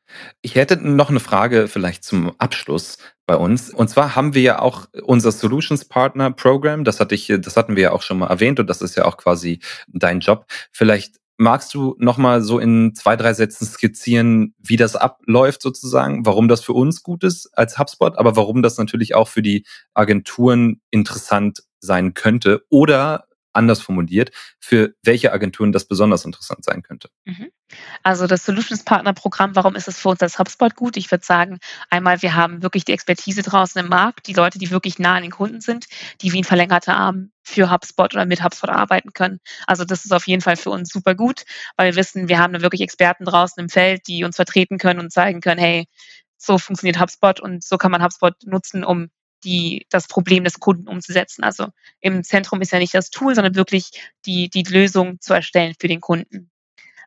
Ich 0.41 0.55
hätte 0.55 0.75
noch 0.77 1.09
eine 1.09 1.21
Frage 1.21 1.67
vielleicht 1.67 2.03
zum 2.03 2.33
Abschluss 2.37 2.97
bei 3.25 3.35
uns. 3.35 3.69
Und 3.69 3.89
zwar 3.89 4.15
haben 4.15 4.33
wir 4.33 4.41
ja 4.41 4.59
auch 4.59 4.87
unser 5.03 5.31
Solutions 5.31 5.85
Partner 5.85 6.31
Program. 6.31 6.83
Das 6.83 6.99
hatte 6.99 7.15
ich, 7.15 7.33
das 7.39 7.55
hatten 7.55 7.75
wir 7.75 7.83
ja 7.83 7.91
auch 7.91 8.01
schon 8.01 8.19
mal 8.19 8.27
erwähnt 8.27 8.59
und 8.59 8.67
das 8.67 8.81
ist 8.81 8.95
ja 8.95 9.05
auch 9.05 9.17
quasi 9.17 9.59
dein 9.87 10.19
Job. 10.19 10.45
Vielleicht 10.71 11.15
magst 11.37 11.73
du 11.73 11.95
noch 11.99 12.17
mal 12.17 12.41
so 12.41 12.59
in 12.59 12.93
zwei, 12.95 13.15
drei 13.15 13.33
Sätzen 13.33 13.65
skizzieren, 13.65 14.55
wie 14.57 14.75
das 14.75 14.95
abläuft 14.95 15.61
sozusagen, 15.61 16.25
warum 16.25 16.47
das 16.47 16.61
für 16.61 16.73
uns 16.73 17.03
gut 17.03 17.23
ist 17.23 17.49
als 17.53 17.77
HubSpot, 17.77 18.17
aber 18.17 18.35
warum 18.35 18.63
das 18.63 18.77
natürlich 18.77 19.15
auch 19.15 19.27
für 19.27 19.43
die 19.43 19.65
Agenturen 19.93 20.81
interessant 20.89 21.63
sein 21.79 22.15
könnte 22.15 22.65
oder 22.69 23.26
anders 23.57 23.81
formuliert, 23.81 24.31
für 24.59 24.93
welche 25.03 25.33
Agenturen 25.33 25.71
das 25.71 25.85
besonders 25.85 26.23
interessant 26.23 26.63
sein 26.63 26.83
könnte. 26.83 27.09
Mhm. 27.25 27.51
Also 28.03 28.27
das 28.27 28.45
Solutions 28.45 28.83
Partner 28.83 29.13
Programm, 29.13 29.55
warum 29.55 29.75
ist 29.75 29.87
es 29.87 29.99
für 29.99 30.09
uns 30.09 30.21
als 30.21 30.39
HubSpot 30.39 30.75
gut? 30.75 30.95
Ich 30.95 31.11
würde 31.11 31.25
sagen, 31.25 31.59
einmal, 31.89 32.21
wir 32.21 32.35
haben 32.35 32.63
wirklich 32.63 32.85
die 32.85 32.93
Expertise 32.93 33.41
draußen 33.41 33.81
im 33.81 33.89
Markt, 33.89 34.27
die 34.27 34.33
Leute, 34.33 34.57
die 34.57 34.71
wirklich 34.71 34.99
nah 34.99 35.15
an 35.15 35.23
den 35.23 35.31
Kunden 35.31 35.59
sind, 35.59 35.87
die 36.21 36.31
wie 36.31 36.39
ein 36.39 36.45
verlängerter 36.45 36.95
Arm 36.95 37.31
für 37.43 37.69
HubSpot 37.69 38.13
oder 38.13 38.25
mit 38.25 38.43
HubSpot 38.43 38.69
arbeiten 38.69 39.11
können. 39.13 39.39
Also 39.65 39.83
das 39.83 40.05
ist 40.05 40.13
auf 40.13 40.27
jeden 40.27 40.41
Fall 40.41 40.55
für 40.55 40.69
uns 40.69 40.89
super 40.89 41.15
gut, 41.15 41.43
weil 41.75 41.91
wir 41.91 41.95
wissen, 41.97 42.29
wir 42.29 42.39
haben 42.39 42.53
da 42.53 42.61
wirklich 42.61 42.81
Experten 42.81 43.25
draußen 43.25 43.61
im 43.61 43.69
Feld, 43.69 44.07
die 44.07 44.23
uns 44.23 44.37
vertreten 44.37 44.77
können 44.77 44.99
und 44.99 45.11
zeigen 45.11 45.41
können, 45.41 45.59
hey, 45.59 45.87
so 46.37 46.57
funktioniert 46.57 46.99
HubSpot 46.99 47.39
und 47.39 47.63
so 47.63 47.77
kann 47.77 47.91
man 47.91 48.03
HubSpot 48.03 48.35
nutzen, 48.45 48.83
um 48.83 49.09
die, 49.43 49.85
das 49.89 50.07
Problem 50.07 50.43
des 50.43 50.59
Kunden 50.59 50.87
umzusetzen. 50.87 51.43
Also 51.43 51.67
im 51.99 52.23
Zentrum 52.23 52.61
ist 52.61 52.71
ja 52.71 52.79
nicht 52.79 52.93
das 52.93 53.09
Tool, 53.09 53.35
sondern 53.35 53.55
wirklich 53.55 53.91
die, 54.25 54.49
die 54.49 54.63
Lösung 54.63 55.19
zu 55.21 55.33
erstellen 55.33 55.75
für 55.79 55.87
den 55.87 56.01
Kunden. 56.01 56.49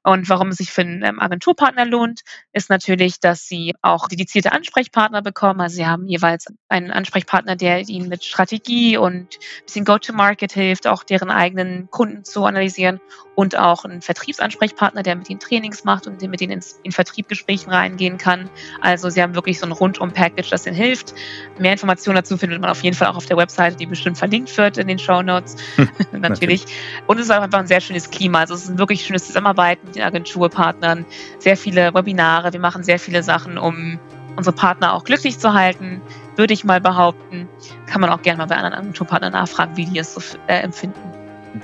Und 0.03 0.29
warum 0.31 0.49
es 0.49 0.57
sich 0.57 0.71
für 0.71 0.81
einen 0.81 1.03
ähm, 1.03 1.21
Agenturpartner 1.21 1.85
lohnt, 1.85 2.23
ist 2.53 2.71
natürlich, 2.71 3.21
dass 3.21 3.47
sie 3.47 3.75
auch 3.83 4.09
dedizierte 4.09 4.53
Ansprechpartner 4.53 5.21
bekommen. 5.21 5.61
Also 5.61 5.77
sie 5.77 5.87
haben 5.87 6.07
jeweils 6.07 6.47
einen 6.69 6.91
Ansprechpartner, 6.91 7.55
der 7.55 7.81
ihnen 7.81 8.09
mit 8.09 8.25
Strategie 8.25 8.97
und 8.97 9.37
ein 9.37 9.65
bisschen 9.67 9.85
Go-to-Market 9.85 10.53
hilft, 10.53 10.87
auch 10.87 11.05
deren 11.05 11.31
eigenen 11.31 11.91
Kunden 11.91 12.25
zu 12.25 12.45
analysieren 12.45 13.01
und 13.35 13.57
auch 13.57 13.85
einen 13.85 14.03
Vertriebsansprechpartner, 14.03 15.03
der 15.03 15.17
mit 15.17 15.29
ihnen 15.31 15.41
Trainings 15.41 15.85
macht 15.85 16.07
und 16.07 16.21
mit 16.23 16.41
ihnen 16.41 16.61
in 16.83 16.93
Vertriebgesprächen 16.93 17.73
reingehen 17.73 18.19
kann. 18.19 18.51
Also 18.81 19.11
sie 19.11 19.23
haben 19.23 19.35
wirklich 19.35 19.59
so 19.59 19.67
ein 19.67 19.73
Rundum-Package, 19.73 20.51
das 20.51 20.67
ihnen 20.67 20.77
hilft. 20.77 21.15
Mehr 21.59 21.73
Informationen 21.73 22.17
dazu 22.17 22.37
findet 22.37 22.61
man 22.61 22.71
auf 22.71 22.83
jeden 22.83 22.97
Fall 22.97 23.09
auch 23.09 23.17
auf 23.17 23.27
der 23.27 23.37
Webseite, 23.37 23.77
die 23.77 23.87
bestimmt 23.87 24.19
verlinkt 24.19 24.57
wird 24.57 24.79
in 24.79 24.89
den 24.89 24.99
Show 24.99 25.23
Notes. 25.23 25.57
natürlich. 26.13 26.65
Und 27.07 27.19
es 27.19 27.27
ist 27.27 27.31
auch 27.31 27.43
einfach 27.43 27.61
ein 27.61 27.67
sehr 27.67 27.81
schönes 27.81 28.11
Klima. 28.11 28.41
Also 28.41 28.55
es 28.55 28.65
ist 28.65 28.71
ein 28.71 28.79
wirklich 28.79 29.05
schönes 29.05 29.27
Zusammenarbeiten 29.27 29.90
mit 29.91 29.97
den 29.97 30.03
Agenturpartnern, 30.05 31.05
sehr 31.39 31.57
viele 31.57 31.93
Webinare, 31.93 32.53
wir 32.53 32.61
machen 32.61 32.85
sehr 32.85 32.99
viele 32.99 33.23
Sachen, 33.23 33.59
um 33.59 33.99
unsere 34.37 34.55
Partner 34.55 34.95
auch 34.95 35.05
glücklich 35.05 35.39
zu 35.39 35.53
halten, 35.53 36.01
würde 36.37 36.55
ich 36.55 36.65
mal 36.65 36.81
behaupten. 36.81 37.49
Kann 37.87 38.01
man 38.01 38.11
auch 38.11 38.23
gerne 38.23 38.39
mal 38.39 38.47
bei 38.47 38.57
anderen 38.57 38.75
Agenturpartnern 38.75 39.33
nachfragen, 39.33 39.77
wie 39.77 39.85
die 39.85 39.99
es 39.99 40.15
so 40.15 40.21
äh, 40.47 40.61
empfinden. 40.61 41.01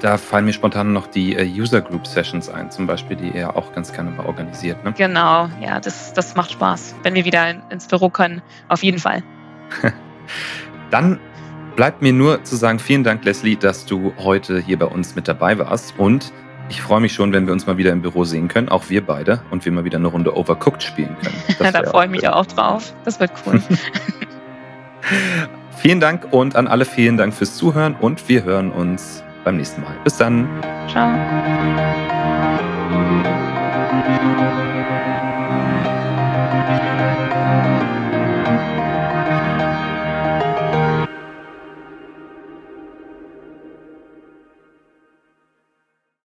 Da 0.01 0.19
fallen 0.19 0.45
mir 0.45 0.53
spontan 0.53 0.93
noch 0.93 1.07
die 1.07 1.37
äh, 1.37 1.45
User 1.45 1.81
Group 1.81 2.09
Sessions 2.09 2.49
ein, 2.49 2.73
zum 2.73 2.89
Beispiel, 2.89 3.17
die 3.17 3.31
ihr 3.31 3.57
auch 3.57 3.73
ganz 3.73 3.93
gerne 3.93 4.11
mal 4.11 4.27
organisiert. 4.27 4.85
Ne? 4.85 4.93
Genau, 4.97 5.49
ja, 5.62 5.79
das, 5.79 6.12
das 6.12 6.35
macht 6.35 6.51
Spaß. 6.51 6.97
Wenn 7.05 7.15
wir 7.15 7.25
wieder 7.25 7.49
in, 7.49 7.62
ins 7.71 7.87
Büro 7.87 8.11
können, 8.11 8.43
auf 8.69 8.83
jeden 8.83 8.99
Fall. 8.99 9.23
Dann 10.91 11.21
bleibt 11.77 12.03
mir 12.03 12.12
nur 12.12 12.43
zu 12.43 12.57
sagen, 12.57 12.81
vielen 12.81 13.05
Dank, 13.05 13.25
Leslie, 13.25 13.55
dass 13.55 13.87
du 13.87 14.12
heute 14.19 14.59
hier 14.59 14.79
bei 14.79 14.87
uns 14.87 15.15
mit 15.15 15.29
dabei 15.29 15.57
warst 15.59 15.95
und 15.99 16.33
ich 16.68 16.83
freue 16.83 17.00
mich 17.00 17.12
schon, 17.12 17.33
wenn 17.33 17.46
wir 17.46 17.52
uns 17.52 17.66
mal 17.66 17.76
wieder 17.76 17.92
im 17.92 18.02
Büro 18.02 18.24
sehen 18.24 18.48
können, 18.48 18.68
auch 18.68 18.88
wir 18.88 19.05
beide, 19.05 19.40
und 19.50 19.64
wir 19.64 19.72
mal 19.72 19.85
wieder 19.85 19.98
eine 19.98 20.09
Runde 20.09 20.37
Overcooked 20.37 20.83
spielen 20.83 21.16
können. 21.22 21.72
da 21.72 21.83
freue 21.85 22.07
ich 22.07 22.11
mich 22.11 22.29
auch 22.29 22.46
drauf. 22.46 22.94
Das 23.05 23.20
wird 23.20 23.31
cool. 23.46 23.61
vielen 25.76 26.00
Dank 26.00 26.33
und 26.33 26.57
an 26.57 26.66
alle 26.66 26.85
vielen 26.85 27.16
Dank 27.16 27.35
fürs 27.35 27.57
Zuhören 27.57 27.94
und 27.94 28.29
wir 28.29 28.44
hören 28.44 28.72
uns 28.72 29.22
beim 29.44 29.57
nächsten 29.57 29.83
Mal. 29.83 29.94
Bis 30.02 30.16
dann. 30.16 30.48
Ciao. 30.88 31.14